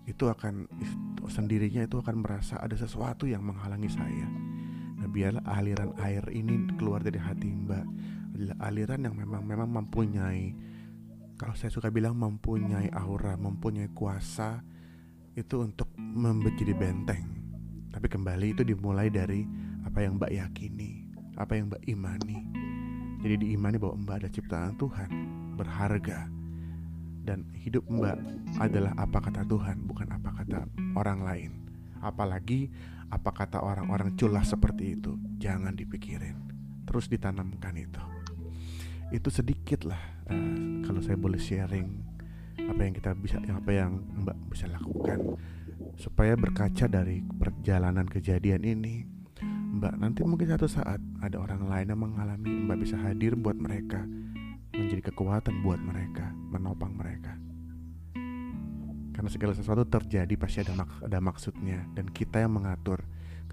itu 0.05 0.29
akan 0.29 0.69
sendirinya 1.25 1.81
itu 1.81 1.97
akan 1.97 2.21
merasa 2.21 2.61
ada 2.61 2.77
sesuatu 2.77 3.25
yang 3.25 3.41
menghalangi 3.41 3.89
saya. 3.89 4.27
Nah 5.01 5.07
biarlah 5.09 5.41
aliran 5.49 5.97
air 6.03 6.21
ini 6.29 6.69
keluar 6.77 7.01
dari 7.01 7.17
hati 7.17 7.49
Mbak. 7.49 7.85
Adalah 8.35 8.57
aliran 8.67 9.01
yang 9.07 9.15
memang 9.15 9.41
memang 9.47 9.69
mempunyai 9.71 10.51
kalau 11.35 11.55
saya 11.55 11.71
suka 11.71 11.91
bilang 11.91 12.15
mempunyai 12.15 12.91
aura 12.95 13.35
mempunyai 13.35 13.91
kuasa 13.91 14.63
itu 15.35 15.61
untuk 15.61 15.91
menjadi 15.99 16.71
benteng 16.73 17.35
tapi 17.95 18.11
kembali 18.11 18.51
itu 18.51 18.67
dimulai 18.67 19.07
dari 19.07 19.47
apa 19.87 20.03
yang 20.03 20.19
Mbak 20.19 20.31
yakini, 20.35 21.07
apa 21.39 21.55
yang 21.55 21.71
Mbak 21.71 21.87
imani. 21.87 22.43
Jadi 23.23 23.47
diimani 23.47 23.79
bahwa 23.79 23.95
Mbak 24.03 24.15
ada 24.19 24.29
ciptaan 24.35 24.75
Tuhan, 24.75 25.09
berharga. 25.55 26.27
Dan 27.23 27.47
hidup 27.55 27.87
Mbak 27.87 28.19
adalah 28.59 28.91
apa 28.99 29.23
kata 29.23 29.47
Tuhan, 29.47 29.87
bukan 29.87 30.11
apa 30.11 30.43
kata 30.43 30.67
orang 30.99 31.23
lain. 31.23 31.51
Apalagi 32.03 32.67
apa 33.07 33.31
kata 33.31 33.63
orang-orang 33.63 34.11
culas 34.19 34.51
seperti 34.51 34.99
itu, 34.99 35.15
jangan 35.39 35.71
dipikirin. 35.71 36.35
Terus 36.83 37.07
ditanamkan 37.07 37.79
itu. 37.79 38.03
Itu 39.15 39.31
sedikit 39.31 39.87
lah 39.87 40.03
eh, 40.27 40.83
kalau 40.83 40.99
saya 40.99 41.15
boleh 41.15 41.39
sharing 41.39 42.14
apa 42.55 42.81
yang 42.81 42.93
kita 42.95 43.11
bisa 43.19 43.37
apa 43.51 43.71
yang 43.71 43.99
Mbak 44.23 44.37
bisa 44.51 44.65
lakukan 44.71 45.35
supaya 45.99 46.35
berkaca 46.39 46.87
dari 46.87 47.23
perjalanan 47.23 48.07
kejadian 48.07 48.63
ini. 48.63 49.07
Mbak 49.75 49.93
nanti 49.99 50.23
mungkin 50.23 50.47
satu 50.47 50.71
saat 50.71 51.03
ada 51.19 51.35
orang 51.35 51.67
lain 51.67 51.91
yang 51.91 51.99
mengalami 51.99 52.63
Mbak 52.63 52.77
bisa 52.79 52.95
hadir 52.95 53.35
buat 53.35 53.59
mereka 53.59 54.07
menjadi 54.75 55.11
kekuatan 55.11 55.63
buat 55.63 55.79
mereka 55.79 56.31
menopang 56.51 56.95
mereka. 56.95 57.35
Karena 59.15 59.31
segala 59.31 59.55
sesuatu 59.55 59.87
terjadi 59.87 60.35
pasti 60.35 60.63
ada 60.63 60.75
mak- 60.75 61.03
ada 61.03 61.19
maksudnya. 61.23 61.87
Dan 61.95 62.11
kita 62.11 62.43
yang 62.43 62.59
mengatur. 62.59 63.03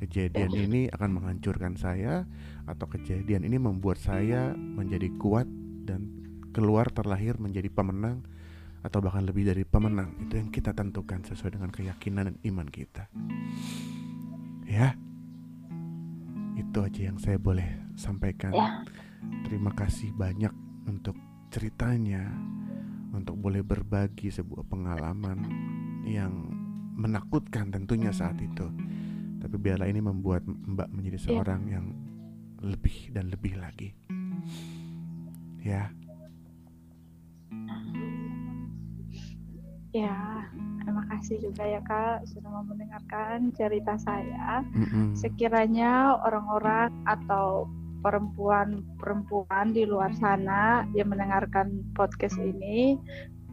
Kejadian 0.03 0.51
ini 0.51 0.91
akan 0.91 1.15
menghancurkan 1.15 1.79
saya 1.79 2.27
atau 2.67 2.91
kejadian 2.91 3.47
ini 3.47 3.55
membuat 3.63 4.03
saya 4.03 4.51
menjadi 4.51 5.07
kuat 5.15 5.47
dan 5.87 6.11
keluar 6.51 6.91
terlahir 6.91 7.39
menjadi 7.39 7.71
pemenang 7.71 8.27
atau 8.83 8.99
bahkan 8.99 9.23
lebih 9.23 9.47
dari 9.47 9.63
pemenang 9.63 10.19
itu 10.27 10.39
yang 10.39 10.51
kita 10.51 10.75
tentukan 10.75 11.23
sesuai 11.23 11.55
dengan 11.59 11.71
keyakinan 11.71 12.35
dan 12.35 12.37
iman 12.43 12.67
kita 12.67 13.07
ya 14.67 14.95
itu 16.57 16.79
aja 16.85 17.01
yang 17.13 17.19
saya 17.21 17.41
boleh 17.41 17.65
sampaikan. 17.97 18.53
Ya. 18.53 18.85
Terima 19.45 19.73
kasih 19.73 20.13
banyak 20.13 20.53
untuk 20.89 21.17
ceritanya, 21.53 22.29
untuk 23.13 23.37
boleh 23.41 23.61
berbagi 23.65 24.33
sebuah 24.33 24.65
pengalaman 24.69 25.45
yang 26.09 26.33
menakutkan 26.97 27.73
tentunya 27.73 28.13
saat 28.13 28.41
itu. 28.41 28.69
Tapi 29.41 29.57
biarlah 29.59 29.89
ini 29.89 30.01
membuat 30.01 30.45
Mbak 30.47 30.89
menjadi 30.93 31.19
Ya. 31.19 31.25
seorang 31.29 31.63
yang 31.69 31.87
lebih 32.63 33.11
dan 33.11 33.29
lebih 33.29 33.59
lagi. 33.59 33.91
Ya, 35.63 35.95
Ya, 39.93 40.49
terima 40.81 41.05
kasih 41.13 41.37
juga 41.45 41.69
ya 41.69 41.85
Kak 41.85 42.25
sudah 42.25 42.49
mau 42.49 42.65
mendengarkan 42.65 43.53
cerita 43.53 44.01
saya. 44.01 44.65
mm-mm. 44.73 45.13
Sekiranya 45.13 46.17
orang-orang 46.25 46.89
atau 47.05 47.69
perempuan-perempuan 48.01 49.77
di 49.77 49.85
luar 49.87 50.11
sana 50.17 50.89
yang 50.97 51.13
mendengarkan 51.13 51.85
podcast 51.93 52.35
ini 52.41 52.99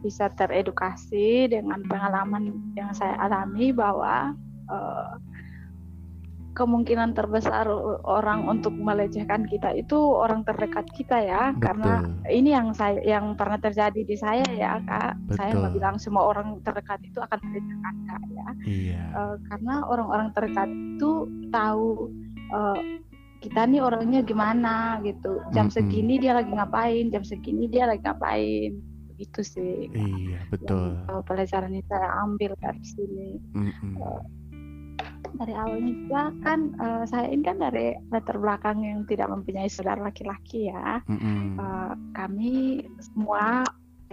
bisa 0.00 0.32
teredukasi 0.32 1.46
dengan 1.46 1.84
pengalaman 1.86 2.72
yang 2.72 2.90
saya 2.96 3.20
alami 3.20 3.70
bahwa 3.70 4.32
eh, 4.72 5.12
kemungkinan 6.50 7.14
terbesar 7.14 7.70
orang 8.04 8.46
untuk 8.50 8.74
melecehkan 8.74 9.46
kita 9.46 9.70
itu 9.74 9.94
orang 9.96 10.42
terdekat 10.42 10.86
kita 10.92 11.22
ya 11.22 11.54
karena 11.62 12.02
betul. 12.02 12.30
ini 12.32 12.50
yang 12.52 12.74
saya 12.74 12.98
yang 13.06 13.38
pernah 13.38 13.56
terjadi 13.62 14.02
di 14.02 14.16
saya 14.18 14.46
ya 14.50 14.82
kak 14.82 15.14
saya 15.38 15.54
nggak 15.54 15.72
Betul. 15.72 15.78
bilang 15.78 15.96
semua 16.02 16.26
orang 16.26 16.58
terdekat 16.66 16.98
itu 17.06 17.18
akan 17.22 17.38
melecehkan 17.46 17.94
kak 18.10 18.22
ya 18.34 18.48
Iya, 18.66 19.02
Eh, 19.10 19.36
karena 19.50 19.74
orang-orang 19.86 20.28
terdekat 20.36 20.68
itu 20.70 21.26
tahu 21.50 22.10
eh, 22.50 22.80
kita 23.40 23.64
nih 23.64 23.80
orangnya 23.80 24.20
gimana 24.20 25.00
gitu 25.00 25.40
jam 25.56 25.66
Mm-mm. 25.66 25.74
segini 25.74 26.20
dia 26.20 26.36
lagi 26.36 26.52
ngapain 26.52 27.08
jam 27.08 27.24
segini 27.24 27.66
dia 27.72 27.88
lagi 27.88 28.04
ngapain 28.04 28.76
gitu 29.16 29.40
sih 29.44 29.88
iya 29.92 30.44
betul. 30.52 30.96
yang 31.08 31.20
eh, 31.20 31.22
pelajaran 31.24 31.72
yang 31.72 31.86
saya 31.88 32.08
ambil 32.24 32.52
dari 32.60 32.84
sini 32.84 33.30
Mm-mm. 33.56 33.96
Dari 35.38 35.54
awalnya 35.54 35.92
juga 35.94 36.22
kan 36.42 36.60
eh, 36.76 37.04
saya 37.06 37.26
ini 37.30 37.42
kan 37.44 37.58
dari 37.60 37.94
latar 38.10 38.36
belakang 38.40 38.82
yang 38.82 39.00
tidak 39.06 39.30
mempunyai 39.30 39.70
saudara 39.70 40.10
laki-laki 40.10 40.72
ya 40.72 40.98
Mm-mm. 41.06 41.60
Eh, 41.60 41.92
kami 42.16 42.84
semua 42.98 43.62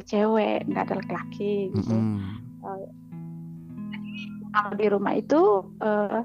cewek 0.06 0.68
nggak 0.70 0.84
ada 0.92 0.96
laki-laki 1.02 1.74
gitu 1.74 1.98
Mm-mm. 1.98 2.38
kalau 4.54 4.74
di 4.78 4.86
rumah 4.90 5.14
itu 5.18 5.42
eh, 5.82 6.22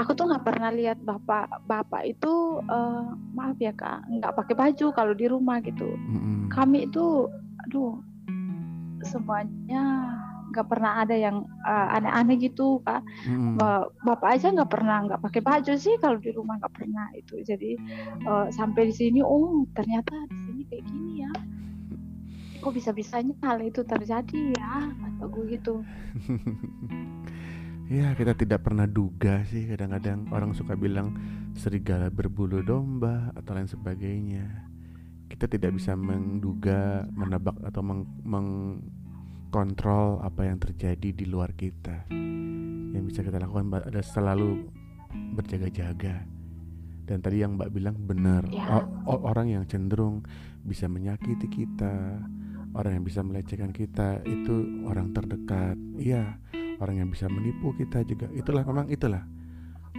aku 0.00 0.10
tuh 0.16 0.26
nggak 0.26 0.44
pernah 0.46 0.70
lihat 0.74 0.98
bapak 1.04 1.46
bapak 1.68 2.02
itu 2.08 2.58
eh, 2.66 3.06
maaf 3.36 3.58
ya 3.62 3.70
kak 3.76 4.02
nggak 4.08 4.34
pakai 4.34 4.54
baju 4.56 4.86
kalau 4.90 5.14
di 5.14 5.26
rumah 5.30 5.62
gitu 5.62 5.86
Mm-mm. 5.86 6.50
kami 6.50 6.90
itu 6.90 7.28
aduh 7.68 8.00
semuanya 9.02 10.01
nggak 10.52 10.68
pernah 10.68 11.00
ada 11.00 11.16
yang 11.16 11.48
eh, 11.64 11.96
aneh-aneh 11.96 12.36
gitu 12.38 12.84
kak. 12.84 13.00
Ba- 13.56 13.88
bapak 14.04 14.36
aja 14.36 14.52
nggak 14.52 14.70
pernah 14.70 14.96
nggak 15.08 15.20
pakai 15.24 15.40
baju 15.40 15.72
sih 15.74 15.96
kalau 15.98 16.20
di 16.20 16.30
rumah 16.30 16.60
nggak 16.60 16.74
pernah 16.76 17.08
itu. 17.16 17.40
Jadi 17.40 17.80
eh, 18.22 18.46
sampai 18.52 18.92
di 18.92 18.94
sini 18.94 19.24
oh 19.24 19.64
ternyata 19.72 20.12
di 20.28 20.36
sini 20.44 20.62
kayak 20.68 20.84
gini 20.84 21.12
ya. 21.24 21.32
Kok 22.62 22.72
bisa 22.78 22.94
bisanya 22.94 23.34
hal 23.42 23.58
itu 23.64 23.82
terjadi 23.82 24.54
ya? 24.54 24.86
Kata 24.94 25.24
gue 25.26 25.44
gitu. 25.50 25.74
Ya 27.92 28.16
kita 28.16 28.32
tidak 28.32 28.64
pernah 28.64 28.88
duga 28.88 29.44
sih. 29.52 29.68
Kadang-kadang 29.68 30.24
orang 30.32 30.56
suka 30.56 30.72
bilang 30.72 31.12
serigala 31.52 32.08
berbulu 32.08 32.64
domba 32.64 33.28
atau 33.36 33.52
lain 33.52 33.68
sebagainya. 33.68 34.48
Kita 35.28 35.44
tidak 35.44 35.76
bisa 35.76 35.92
menduga, 35.92 37.04
menebak 37.12 37.52
atau 37.60 37.84
meng- 37.84 38.80
mengkontrol 39.52 40.24
apa 40.24 40.48
yang 40.48 40.56
terjadi 40.56 41.12
di 41.12 41.28
luar 41.28 41.52
kita. 41.52 42.08
Yang 42.96 43.04
bisa 43.12 43.20
kita 43.20 43.36
lakukan 43.36 43.68
adalah 43.84 44.00
selalu 44.00 44.64
berjaga-jaga. 45.36 46.24
Dan 47.04 47.20
tadi 47.20 47.44
yang 47.44 47.60
Mbak 47.60 47.68
bilang 47.68 48.00
benar, 48.00 48.48
Ya. 48.48 48.80
Orang 49.04 49.52
yang 49.52 49.68
cenderung 49.68 50.24
bisa 50.64 50.88
menyakiti 50.88 51.52
kita, 51.52 52.16
orang 52.72 52.96
yang 52.96 53.04
bisa 53.04 53.20
melecehkan 53.20 53.76
kita 53.76 54.24
itu 54.24 54.88
orang 54.88 55.12
terdekat. 55.12 55.76
Iya, 56.00 56.40
orang 56.80 57.04
yang 57.04 57.08
bisa 57.12 57.28
menipu 57.28 57.76
kita 57.76 58.08
juga 58.08 58.32
itulah 58.32 58.64
memang 58.64 58.88
itulah 58.88 59.20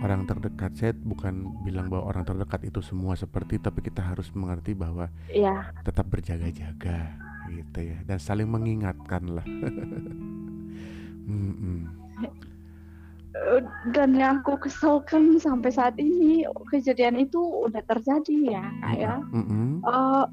orang 0.02 0.26
terdekat 0.26 0.74
saya 0.74 0.98
bukan 0.98 1.62
bilang 1.62 1.94
bahwa 1.94 2.10
orang 2.10 2.26
terdekat 2.26 2.66
itu 2.66 2.82
semua 2.82 3.14
seperti 3.14 3.62
tapi 3.62 3.86
kita 3.86 4.02
harus 4.02 4.34
mengerti 4.34 4.74
bahwa 4.74 5.14
ya 5.30 5.70
tetap 5.86 6.10
berjaga-jaga 6.10 7.14
gitu 7.62 7.94
ya 7.94 7.98
dan 8.10 8.18
saling 8.18 8.50
mengingatkan 8.50 9.24
lah 9.30 9.46
Mm-mm. 11.24 11.88
Eh, 13.34 13.62
dan 13.96 14.14
yang 14.14 14.46
aku 14.46 14.60
keselkan 14.62 15.42
sampai 15.42 15.74
saat 15.74 15.96
ini 15.98 16.46
kejadian 16.70 17.18
itu 17.18 17.40
udah 17.40 17.82
terjadi 17.90 18.60
ya 18.60 18.66
kak 18.84 18.96
ya 19.00 19.16
Mm-mm. 19.34 19.82
Eh, 19.82 20.26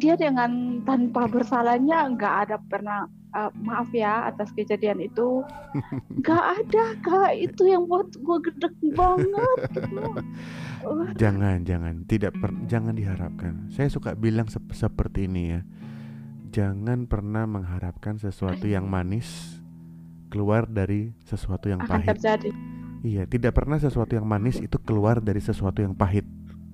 dia 0.00 0.14
dengan 0.16 0.80
tanpa 0.88 1.28
bersalahnya 1.28 2.08
nggak 2.16 2.34
ada 2.48 2.56
pernah 2.70 3.04
eh, 3.36 3.50
maaf 3.60 3.92
ya 3.92 4.32
atas 4.32 4.48
kejadian 4.56 5.04
itu 5.04 5.44
nggak 6.22 6.44
ada 6.62 6.84
kak 7.04 7.32
itu 7.36 7.68
yang 7.68 7.84
buat 7.84 8.08
gue 8.14 8.38
gedek 8.48 8.74
banget 8.96 9.58
gitu. 9.76 10.02
Jangan 11.22 11.62
jangan 11.62 12.02
tidak 12.10 12.34
per- 12.42 12.58
jangan 12.66 12.98
diharapkan 12.98 13.70
saya 13.70 13.86
suka 13.86 14.18
bilang 14.18 14.50
sep- 14.50 14.74
seperti 14.74 15.30
ini 15.30 15.42
ya 15.54 15.60
jangan 16.52 17.08
pernah 17.08 17.48
mengharapkan 17.48 18.20
sesuatu 18.20 18.68
yang 18.68 18.84
manis 18.84 19.58
keluar 20.28 20.68
dari 20.68 21.16
sesuatu 21.24 21.72
yang 21.72 21.80
akan 21.80 22.04
pahit 22.04 22.08
terjadi 22.16 22.50
Iya, 23.02 23.26
tidak 23.26 23.58
pernah 23.58 23.82
sesuatu 23.82 24.14
yang 24.14 24.22
manis 24.22 24.62
itu 24.62 24.78
keluar 24.78 25.18
dari 25.18 25.42
sesuatu 25.42 25.82
yang 25.82 25.90
pahit. 25.90 26.22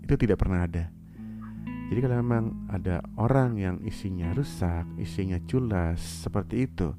Itu 0.04 0.12
tidak 0.20 0.36
pernah 0.44 0.68
ada. 0.68 0.92
Jadi 1.88 2.04
kalau 2.04 2.20
memang 2.20 2.68
ada 2.68 3.00
orang 3.16 3.56
yang 3.56 3.76
isinya 3.80 4.36
rusak, 4.36 4.84
isinya 5.00 5.40
culas 5.48 5.96
seperti 6.28 6.68
itu, 6.68 6.92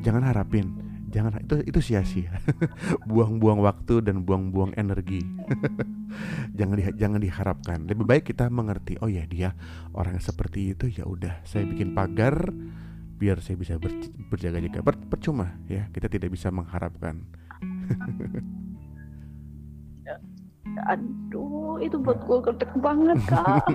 jangan 0.00 0.24
harapin, 0.24 0.72
jangan 1.10 1.42
itu 1.42 1.54
itu 1.66 1.80
sia-sia. 1.82 2.38
Buang-buang 3.10 3.60
waktu 3.60 4.00
dan 4.00 4.22
buang-buang 4.22 4.72
energi. 4.78 5.20
jangan 6.58 6.74
di, 6.78 6.84
jangan 6.96 7.20
diharapkan. 7.20 7.78
Lebih 7.90 8.06
baik 8.06 8.24
kita 8.30 8.46
mengerti, 8.48 8.96
oh 9.02 9.10
ya 9.10 9.26
dia 9.26 9.52
orang 9.92 10.22
seperti 10.22 10.72
itu 10.72 10.86
ya 10.88 11.04
udah, 11.04 11.42
saya 11.42 11.66
bikin 11.66 11.92
pagar 11.92 12.54
biar 13.20 13.36
saya 13.44 13.60
bisa 13.60 13.76
ber- 13.76 14.08
berjaga-jaga. 14.32 14.80
Per- 14.80 15.06
percuma 15.10 15.60
ya, 15.68 15.90
kita 15.92 16.08
tidak 16.08 16.32
bisa 16.32 16.48
mengharapkan. 16.48 17.26
aduh 20.80 21.82
itu 21.82 21.98
buat 21.98 22.22
gue 22.24 22.38
banget 22.78 23.18
kak 23.26 23.66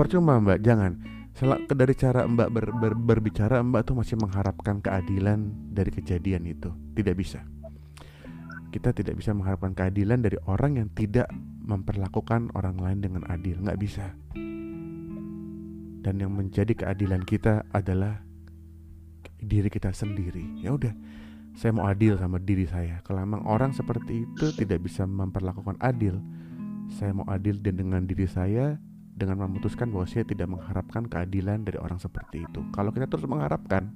Percuma 0.00 0.40
mbak, 0.40 0.64
jangan. 0.64 0.96
Dari 1.36 1.92
cara 1.92 2.24
mbak 2.24 2.48
ber- 2.48 2.72
ber- 2.80 2.96
berbicara, 2.96 3.60
mbak 3.60 3.92
tuh 3.92 4.00
masih 4.00 4.16
mengharapkan 4.16 4.80
keadilan 4.80 5.52
dari 5.68 5.92
kejadian 5.92 6.48
itu. 6.48 6.72
Tidak 6.96 7.12
bisa. 7.12 7.44
Kita 8.72 8.96
tidak 8.96 9.20
bisa 9.20 9.36
mengharapkan 9.36 9.76
keadilan 9.76 10.24
dari 10.24 10.40
orang 10.48 10.80
yang 10.80 10.88
tidak 10.96 11.28
memperlakukan 11.60 12.56
orang 12.56 12.80
lain 12.80 13.04
dengan 13.04 13.28
adil. 13.28 13.60
Nggak 13.60 13.76
bisa. 13.76 14.16
Dan 16.00 16.14
yang 16.16 16.32
menjadi 16.32 16.72
keadilan 16.72 17.20
kita 17.28 17.68
adalah 17.68 18.24
diri 19.36 19.68
kita 19.68 19.92
sendiri. 19.92 20.64
Ya 20.64 20.72
udah, 20.72 20.96
saya 21.52 21.76
mau 21.76 21.84
adil 21.84 22.16
sama 22.16 22.40
diri 22.40 22.64
saya. 22.64 23.04
Kalau 23.04 23.20
memang 23.20 23.44
orang 23.44 23.76
seperti 23.76 24.24
itu 24.24 24.56
tidak 24.56 24.88
bisa 24.88 25.04
memperlakukan 25.04 25.76
adil, 25.84 26.16
saya 26.96 27.12
mau 27.12 27.28
adil 27.28 27.60
dan 27.60 27.76
dengan 27.76 28.08
diri 28.08 28.24
saya 28.24 28.80
dengan 29.16 29.48
memutuskan 29.48 29.88
bahwa 29.88 30.04
saya 30.04 30.28
tidak 30.28 30.52
mengharapkan 30.52 31.08
keadilan 31.08 31.64
dari 31.64 31.80
orang 31.80 31.96
seperti 31.96 32.44
itu. 32.44 32.60
Kalau 32.68 32.92
kita 32.92 33.08
terus 33.08 33.24
mengharapkan, 33.24 33.88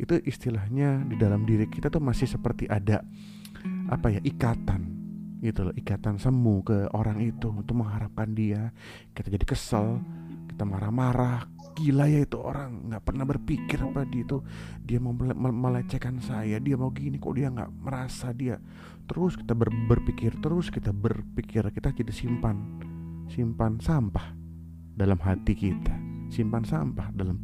itu 0.00 0.16
istilahnya 0.24 1.04
di 1.04 1.20
dalam 1.20 1.44
diri 1.44 1.68
kita 1.68 1.92
tuh 1.92 2.00
masih 2.00 2.24
seperti 2.24 2.64
ada 2.64 3.04
apa 3.92 4.16
ya 4.16 4.20
ikatan 4.24 4.96
gitu 5.44 5.68
loh, 5.68 5.74
ikatan 5.76 6.16
semu 6.16 6.64
ke 6.64 6.88
orang 6.96 7.20
itu 7.20 7.52
untuk 7.52 7.84
mengharapkan 7.84 8.32
dia. 8.32 8.72
Kita 9.12 9.28
jadi 9.28 9.44
kesel, 9.44 10.00
kita 10.48 10.64
marah-marah, 10.64 11.44
gila 11.76 12.08
ya 12.08 12.24
itu 12.24 12.40
orang 12.40 12.88
nggak 12.88 13.04
pernah 13.04 13.28
berpikir 13.28 13.78
apa 13.84 14.08
dia 14.08 14.24
itu 14.24 14.40
dia 14.80 14.96
mau 14.96 15.12
mele- 15.12 15.36
mele- 15.36 15.60
melecehkan 15.60 16.24
saya, 16.24 16.56
dia 16.56 16.80
mau 16.80 16.88
gini 16.88 17.20
kok 17.20 17.36
dia 17.36 17.52
nggak 17.52 17.70
merasa 17.76 18.32
dia. 18.32 18.56
Terus 19.04 19.36
kita 19.36 19.52
ber- 19.52 19.84
berpikir, 19.86 20.40
terus 20.40 20.72
kita 20.72 20.96
berpikir, 20.96 21.68
kita 21.68 21.92
jadi 21.92 22.12
simpan 22.12 22.80
simpan 23.26 23.82
sampah 23.82 24.35
dalam 24.96 25.20
hati 25.20 25.52
kita, 25.52 25.92
simpan 26.32 26.64
sampah 26.64 27.12
dalam 27.12 27.36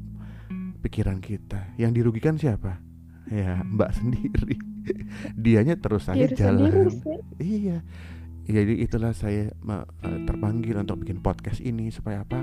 pikiran 0.81 1.21
kita. 1.21 1.77
Yang 1.77 2.03
dirugikan 2.03 2.41
siapa? 2.41 2.81
Ya, 3.29 3.61
Mbak 3.63 3.91
sendiri. 4.01 4.57
Dianya 5.39 5.79
terus 5.79 6.11
aja 6.11 6.19
diri 6.19 6.35
sendiri 6.35 6.91
jalan. 6.91 6.91
Iya. 7.39 7.79
jadi 8.43 8.75
itulah 8.83 9.15
saya 9.15 9.55
eh, 9.55 10.19
terpanggil 10.27 10.75
untuk 10.75 11.07
bikin 11.07 11.23
podcast 11.23 11.63
ini 11.63 11.95
supaya 11.95 12.27
apa 12.27 12.43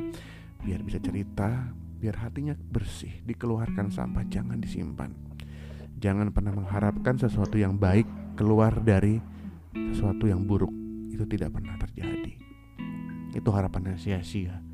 biar 0.63 0.79
bisa 0.79 1.03
cerita 1.03 1.75
biar 1.99 2.15
hatinya 2.23 2.55
bersih 2.55 3.11
dikeluarkan 3.27 3.91
sampah 3.91 4.23
jangan 4.31 4.63
disimpan 4.63 5.11
jangan 5.99 6.31
pernah 6.31 6.55
mengharapkan 6.55 7.19
sesuatu 7.19 7.59
yang 7.59 7.75
baik 7.75 8.07
keluar 8.39 8.79
dari 8.79 9.19
sesuatu 9.91 10.23
yang 10.31 10.47
buruk 10.47 10.71
itu 11.11 11.27
tidak 11.27 11.51
pernah 11.51 11.75
terjadi 11.75 12.33
itu 13.35 13.49
harapan 13.51 13.99
sia-sia 13.99 14.63
jadi 14.63 14.68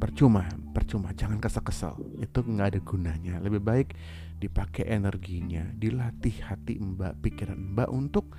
percuma 0.00 0.48
percuma. 0.70 1.12
Jangan 1.12 1.38
kesel-kesel. 1.38 1.94
Itu 2.18 2.42
nggak 2.42 2.68
ada 2.74 2.80
gunanya. 2.80 3.34
Lebih 3.38 3.62
baik 3.62 3.88
dipakai 4.40 4.88
energinya 4.88 5.68
dilatih 5.76 6.48
hati 6.48 6.80
mbak 6.80 7.20
pikiran 7.20 7.76
mbak 7.76 7.92
untuk 7.92 8.32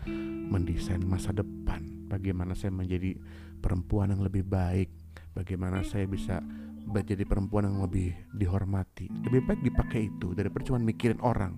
mendesain 0.51 1.03
masa 1.05 1.32
depan. 1.32 2.09
Bagaimana 2.09 2.57
saya 2.57 2.74
menjadi 2.74 3.16
perempuan 3.62 4.12
yang 4.12 4.26
lebih 4.26 4.43
baik. 4.43 4.89
Bagaimana 5.32 5.86
saya 5.86 6.09
bisa 6.09 6.43
menjadi 6.82 7.24
perempuan 7.24 7.70
yang 7.72 7.80
lebih 7.86 8.12
dihormati. 8.36 9.07
Lebih 9.07 9.47
baik 9.47 9.62
dipakai 9.64 10.12
itu 10.12 10.36
daripada 10.36 10.68
cuma 10.68 10.82
mikirin 10.82 11.22
orang. 11.24 11.55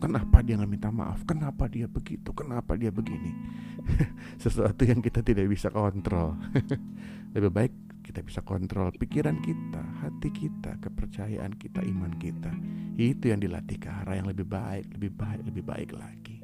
Kenapa 0.00 0.40
dia 0.40 0.56
nggak 0.56 0.70
minta 0.70 0.88
maaf? 0.88 1.26
Kenapa 1.28 1.68
dia 1.68 1.84
begitu? 1.84 2.32
Kenapa 2.32 2.72
dia 2.72 2.88
begini? 2.88 3.36
Sesuatu 4.42 4.86
yang 4.86 5.04
kita 5.04 5.20
tidak 5.20 5.44
bisa 5.50 5.68
kontrol. 5.68 6.40
Lebih 7.36 7.52
baik 7.52 7.89
kita 8.10 8.26
bisa 8.26 8.42
kontrol 8.42 8.90
pikiran 8.90 9.38
kita 9.38 9.78
hati 10.02 10.34
kita 10.34 10.74
kepercayaan 10.82 11.54
kita 11.54 11.78
iman 11.94 12.10
kita. 12.18 12.50
Itu 12.98 13.30
yang 13.30 13.38
dilatih 13.38 13.78
ke 13.78 13.86
arah 13.86 14.18
yang 14.18 14.26
lebih 14.26 14.50
baik 14.50 14.90
lebih 14.98 15.14
baik 15.14 15.40
lebih 15.46 15.62
baik 15.62 15.90
lagi. 15.94 16.42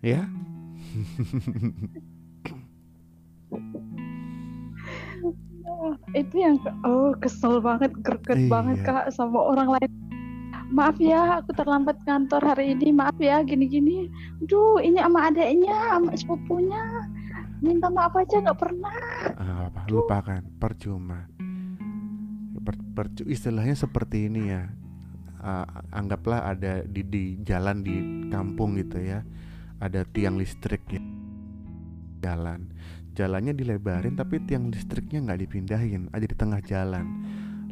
Ya? 0.00 0.24
Itu 6.16 6.34
yang 6.40 6.56
oh 6.88 7.12
kesel 7.20 7.60
banget 7.60 7.92
greget 8.00 8.40
Iya. 8.40 8.48
banget 8.48 8.78
kak 8.80 9.12
sama 9.12 9.44
orang 9.44 9.76
lain. 9.76 9.92
Maaf 10.72 10.96
ya 10.96 11.44
aku 11.44 11.52
terlambat 11.52 12.00
kantor 12.08 12.40
hari 12.56 12.72
ini. 12.72 12.96
Maaf 12.96 13.20
ya 13.20 13.44
gini-gini. 13.44 14.08
Duh 14.48 14.80
ini 14.80 15.04
sama 15.04 15.28
adeknya 15.28 16.00
sama 16.00 16.16
sepupunya 16.16 16.80
minta 17.60 17.88
maaf 17.92 18.16
aja 18.16 18.40
nggak 18.40 18.58
pernah. 18.58 18.96
Ah, 19.36 19.68
apa 19.68 19.84
lupakan 19.88 20.42
percuma. 20.56 21.28
Per- 22.60 22.88
percu- 22.92 23.28
istilahnya 23.28 23.76
seperti 23.76 24.28
ini 24.28 24.52
ya. 24.52 24.68
Ah, 25.40 25.64
anggaplah 25.92 26.44
ada 26.44 26.84
di 26.84 27.00
di 27.04 27.24
jalan 27.40 27.80
di 27.80 28.28
kampung 28.28 28.76
gitu 28.76 29.00
ya. 29.00 29.24
Ada 29.80 30.04
tiang 30.08 30.36
listrik 30.36 30.84
ya. 30.92 31.00
Jalan. 32.20 32.68
Jalannya 33.16 33.56
dilebarin 33.56 34.16
tapi 34.16 34.44
tiang 34.44 34.68
listriknya 34.68 35.24
nggak 35.24 35.40
dipindahin. 35.48 36.12
Ada 36.12 36.24
di 36.28 36.36
tengah 36.36 36.60
jalan. 36.60 37.06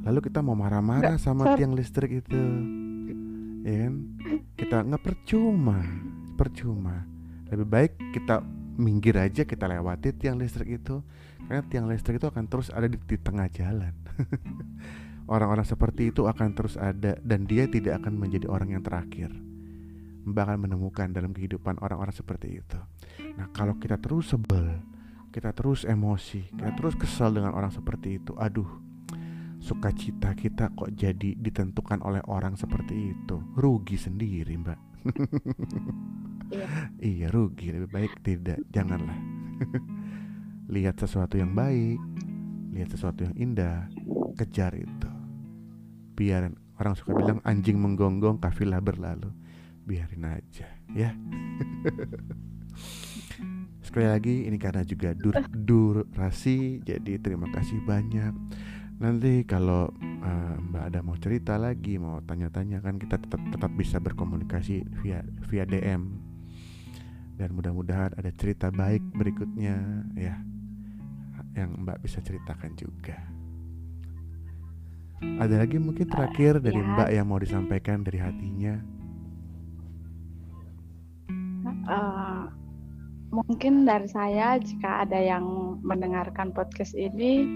Lalu 0.05 0.31
kita 0.33 0.41
mau 0.41 0.57
marah-marah 0.57 1.21
sama 1.21 1.53
tiang 1.57 1.77
listrik 1.77 2.25
itu. 2.25 2.41
Ya 3.65 3.89
kan? 3.89 3.95
Kita 4.57 4.77
nggak 4.89 5.05
percuma. 5.05 5.85
Percuma. 6.41 7.05
Lebih 7.53 7.69
baik 7.69 7.93
kita 8.17 8.41
minggir 8.79 9.19
aja 9.19 9.43
kita 9.43 9.67
lewati 9.67 10.15
tiang 10.15 10.39
listrik 10.39 10.81
itu. 10.81 11.03
Karena 11.45 11.63
tiang 11.67 11.87
listrik 11.91 12.23
itu 12.23 12.31
akan 12.31 12.47
terus 12.47 12.71
ada 12.71 12.87
di, 12.87 12.97
di 12.97 13.19
tengah 13.19 13.51
jalan. 13.51 13.93
Orang-orang 15.33 15.67
seperti 15.67 16.09
itu 16.09 16.25
akan 16.25 16.57
terus 16.57 16.81
ada 16.81 17.19
dan 17.21 17.45
dia 17.45 17.69
tidak 17.69 18.01
akan 18.01 18.17
menjadi 18.17 18.49
orang 18.49 18.79
yang 18.79 18.83
terakhir. 18.87 19.29
Mbak 20.25 20.43
akan 20.45 20.59
menemukan 20.65 21.09
dalam 21.13 21.37
kehidupan 21.37 21.77
orang-orang 21.85 22.17
seperti 22.17 22.65
itu. 22.65 22.81
Nah 23.37 23.53
kalau 23.53 23.77
kita 23.77 24.01
terus 24.01 24.33
sebel 24.33 24.81
kita 25.29 25.53
terus 25.53 25.85
emosi 25.85 26.57
kita 26.57 26.73
terus 26.73 26.97
kesal 26.97 27.37
dengan 27.37 27.53
orang 27.53 27.69
seperti 27.69 28.17
itu 28.17 28.33
aduh 28.41 28.67
sukacita 29.61 30.33
kita 30.33 30.73
kok 30.73 30.89
jadi 30.97 31.37
ditentukan 31.37 32.01
oleh 32.01 32.25
orang 32.25 32.57
seperti 32.57 33.13
itu. 33.13 33.37
Rugi 33.53 34.01
sendiri 34.01 34.57
mbak 34.57 34.81
Iya. 36.49 36.69
iya 37.01 37.27
rugi 37.29 37.73
lebih 37.73 37.91
baik 37.93 38.13
tidak 38.25 38.59
janganlah. 38.73 39.17
Lihat 40.75 41.01
sesuatu 41.01 41.37
yang 41.37 41.53
baik 41.57 42.01
lihat 42.73 42.95
sesuatu 42.95 43.27
yang 43.27 43.35
indah 43.35 43.91
kejar 44.39 44.71
itu. 44.79 45.11
Biar 46.15 46.51
orang 46.79 46.95
suka 46.95 47.11
bilang 47.11 47.43
anjing 47.43 47.75
menggonggong 47.75 48.39
kafilah 48.39 48.79
berlalu. 48.79 49.35
Biarin 49.83 50.31
aja 50.31 50.69
ya. 50.95 51.11
Sekali 53.87 54.07
lagi 54.07 54.45
ini 54.45 54.61
karena 54.61 54.85
juga 54.85 55.17
dur 55.17 55.43
durasi 55.51 56.85
jadi 56.87 57.19
terima 57.19 57.51
kasih 57.51 57.83
banyak. 57.83 58.31
Nanti 59.03 59.43
kalau 59.43 59.91
eh, 60.03 60.55
mbak 60.59 60.93
ada 60.93 61.01
mau 61.03 61.19
cerita 61.19 61.59
lagi 61.59 61.97
mau 61.97 62.23
tanya-tanya 62.23 62.79
kan 62.79 63.01
kita 63.01 63.19
tetap 63.19 63.41
tetap 63.49 63.73
bisa 63.75 63.97
berkomunikasi 63.99 64.85
via 65.01 65.25
via 65.49 65.65
DM 65.65 66.28
dan 67.39 67.55
mudah-mudahan 67.55 68.19
ada 68.19 68.35
cerita 68.35 68.75
baik 68.75 69.01
berikutnya 69.15 70.05
ya. 70.19 70.35
Yang 71.55 71.71
mbak 71.87 71.99
bisa 72.03 72.19
ceritakan 72.19 72.75
juga. 72.75 73.19
Ada 75.19 75.63
lagi 75.63 75.79
mungkin 75.79 76.07
terakhir 76.11 76.59
dari 76.59 76.79
ya. 76.79 76.87
mbak 76.95 77.09
yang 77.15 77.27
mau 77.31 77.39
disampaikan 77.39 78.03
dari 78.03 78.19
hatinya? 78.19 78.75
Eh, 81.89 82.43
mungkin 83.31 83.87
dari 83.87 84.09
saya 84.11 84.59
jika 84.59 85.07
ada 85.07 85.19
yang 85.19 85.79
mendengarkan 85.83 86.51
podcast 86.51 86.93
ini 86.99 87.47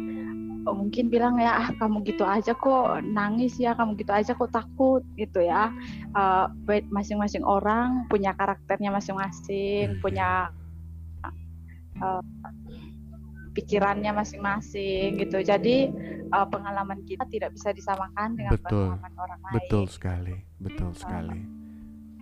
mungkin 0.63 1.11
bilang 1.11 1.43
ya 1.43 1.59
ah 1.59 1.69
kamu 1.75 2.07
gitu 2.07 2.23
aja 2.23 2.55
kok 2.55 3.03
nangis 3.03 3.59
ya 3.59 3.75
kamu 3.75 3.99
gitu 3.99 4.15
aja 4.15 4.31
kok 4.35 4.55
takut 4.55 5.03
gitu 5.19 5.43
ya. 5.43 5.75
Baik 6.63 6.87
masing-masing 6.89 7.43
orang 7.43 8.07
punya 8.07 8.31
karakternya 8.35 8.95
masing-masing 8.95 9.99
Mhm. 9.99 10.01
punya 10.03 10.55
eh, 11.99 12.23
pikirannya 13.53 14.15
masing-masing 14.15 15.19
gitu. 15.19 15.43
Jadi 15.43 15.91
eh, 16.31 16.47
pengalaman 16.49 17.03
kita 17.05 17.27
tidak 17.27 17.53
bisa 17.59 17.75
disamakan 17.75 18.39
dengan 18.39 18.55
Betul. 18.55 18.95
pengalaman 18.95 19.15
orang 19.19 19.41
lain. 19.43 19.55
Betul 19.59 19.85
sekali 19.91 20.37
betul 20.63 20.91
sekali. 20.95 21.41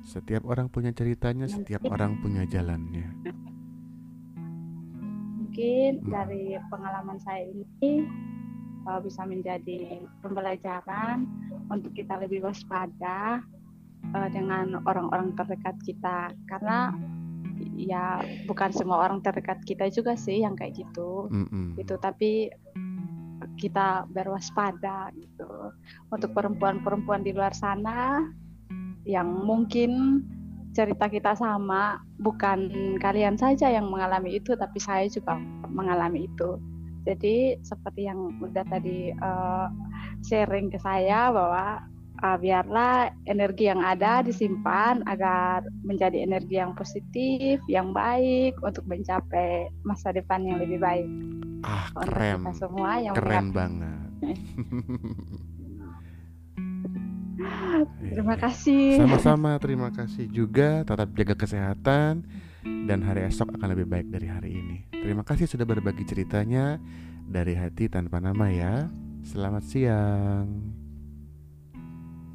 Setiap 0.00 0.42
orang 0.48 0.72
punya 0.72 0.90
ceritanya 0.96 1.44
setiap 1.46 1.84
orang 1.86 2.18
punya 2.24 2.48
jalannya 2.48 3.12
mungkin 5.50 5.98
Hmm. 6.06 6.14
dari 6.14 6.54
pengalaman 6.70 7.18
saya 7.18 7.42
ini 7.42 8.06
uh, 8.86 9.02
bisa 9.02 9.26
menjadi 9.26 9.98
pembelajaran 10.22 11.26
untuk 11.66 11.90
kita 11.90 12.22
lebih 12.22 12.46
waspada 12.46 13.42
uh, 14.14 14.28
dengan 14.30 14.78
orang-orang 14.86 15.34
terdekat 15.34 15.74
kita 15.82 16.30
karena 16.46 16.94
ya 17.74 18.22
bukan 18.46 18.70
semua 18.70 19.02
orang 19.10 19.26
terdekat 19.26 19.58
kita 19.66 19.90
juga 19.90 20.14
sih 20.14 20.46
yang 20.46 20.54
kayak 20.54 20.78
gitu 20.86 21.26
Mm-mm. 21.34 21.74
gitu 21.82 21.98
tapi 21.98 22.54
kita 23.58 24.06
berwaspada 24.06 25.10
gitu 25.18 25.74
untuk 26.14 26.30
perempuan-perempuan 26.30 27.26
di 27.26 27.34
luar 27.34 27.50
sana 27.50 28.22
yang 29.02 29.26
mungkin 29.26 30.22
cerita 30.70 31.10
kita 31.10 31.34
sama 31.34 31.98
bukan 32.22 32.70
kalian 33.02 33.34
saja 33.34 33.70
yang 33.70 33.90
mengalami 33.90 34.38
itu 34.38 34.54
tapi 34.54 34.78
saya 34.78 35.06
juga 35.10 35.38
mengalami 35.66 36.30
itu. 36.30 36.58
Jadi 37.08 37.56
seperti 37.64 38.06
yang 38.06 38.38
udah 38.38 38.64
tadi 38.68 39.10
eh, 39.10 39.66
sharing 40.26 40.68
ke 40.70 40.78
saya 40.78 41.32
bahwa 41.32 41.82
eh, 42.22 42.38
biarlah 42.38 43.10
energi 43.26 43.66
yang 43.66 43.82
ada 43.82 44.22
disimpan 44.22 45.02
agar 45.10 45.64
menjadi 45.82 46.22
energi 46.22 46.60
yang 46.60 46.76
positif 46.76 47.58
yang 47.66 47.90
baik 47.90 48.54
untuk 48.62 48.84
mencapai 48.86 49.72
masa 49.82 50.14
depan 50.14 50.44
yang 50.44 50.60
lebih 50.62 50.78
baik. 50.78 51.08
Ah 51.60 51.92
untuk 51.92 52.16
keren. 52.16 52.40
kita 52.40 52.52
semua 52.56 52.90
yang 53.04 53.14
keren 53.16 53.48
banget 53.52 54.08
Terima 58.00 58.36
Iya. 58.36 58.42
kasih. 58.44 59.00
Sama-sama, 59.00 59.56
terima 59.56 59.88
kasih 59.88 60.28
juga. 60.28 60.84
Tetap 60.84 61.08
jaga 61.16 61.34
kesehatan 61.36 62.28
dan 62.64 62.98
hari 63.00 63.24
esok 63.24 63.56
akan 63.56 63.68
lebih 63.72 63.88
baik 63.88 64.12
dari 64.12 64.28
hari 64.28 64.50
ini. 64.60 64.78
Terima 64.92 65.24
kasih 65.24 65.48
sudah 65.48 65.64
berbagi 65.64 66.04
ceritanya 66.04 66.76
dari 67.24 67.56
hati 67.56 67.88
tanpa 67.88 68.20
nama 68.20 68.52
ya. 68.52 68.92
Selamat 69.24 69.64
siang. 69.64 70.48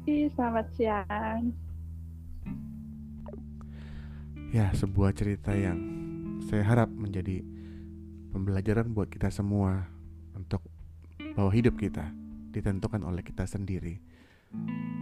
Selamat 0.06 0.66
siang. 0.74 1.50
Ya, 4.54 4.70
sebuah 4.70 5.10
cerita 5.14 5.50
yang 5.54 5.78
saya 6.46 6.62
harap 6.62 6.86
menjadi 6.90 7.42
pembelajaran 8.30 8.94
buat 8.94 9.10
kita 9.10 9.30
semua 9.34 9.90
untuk 10.34 10.62
bahwa 11.34 11.50
hidup 11.50 11.74
kita 11.74 12.06
ditentukan 12.54 13.02
oleh 13.02 13.20
kita 13.26 13.44
sendiri. 13.44 13.98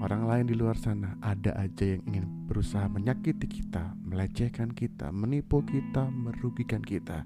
Orang 0.05 0.29
lain 0.29 0.45
di 0.51 0.55
luar 0.59 0.77
sana 0.77 1.17
ada 1.25 1.57
aja 1.57 1.97
yang 1.97 2.03
ingin 2.05 2.27
berusaha 2.45 2.85
menyakiti 2.91 3.49
kita, 3.49 3.97
melecehkan 4.05 4.77
kita, 4.77 5.09
menipu 5.09 5.65
kita, 5.65 6.13
merugikan 6.13 6.85
kita. 6.85 7.25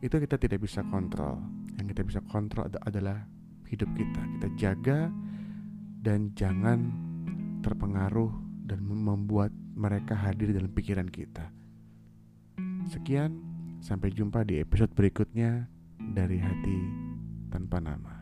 Itu 0.00 0.16
kita 0.16 0.40
tidak 0.40 0.64
bisa 0.64 0.80
kontrol. 0.88 1.40
Yang 1.76 1.86
kita 1.92 2.02
bisa 2.08 2.20
kontrol 2.32 2.68
adalah 2.84 3.28
hidup 3.68 3.90
kita. 3.92 4.20
Kita 4.38 4.48
jaga 4.56 5.00
dan 6.00 6.32
jangan 6.32 6.88
terpengaruh 7.60 8.32
dan 8.64 8.80
membuat 8.80 9.50
mereka 9.76 10.16
hadir 10.16 10.56
dalam 10.56 10.72
pikiran 10.72 11.10
kita. 11.10 11.52
Sekian, 12.86 13.42
sampai 13.82 14.14
jumpa 14.14 14.46
di 14.46 14.62
episode 14.62 14.94
berikutnya 14.94 15.68
dari 16.00 16.38
hati 16.40 16.78
tanpa 17.52 17.82
nama. 17.82 18.15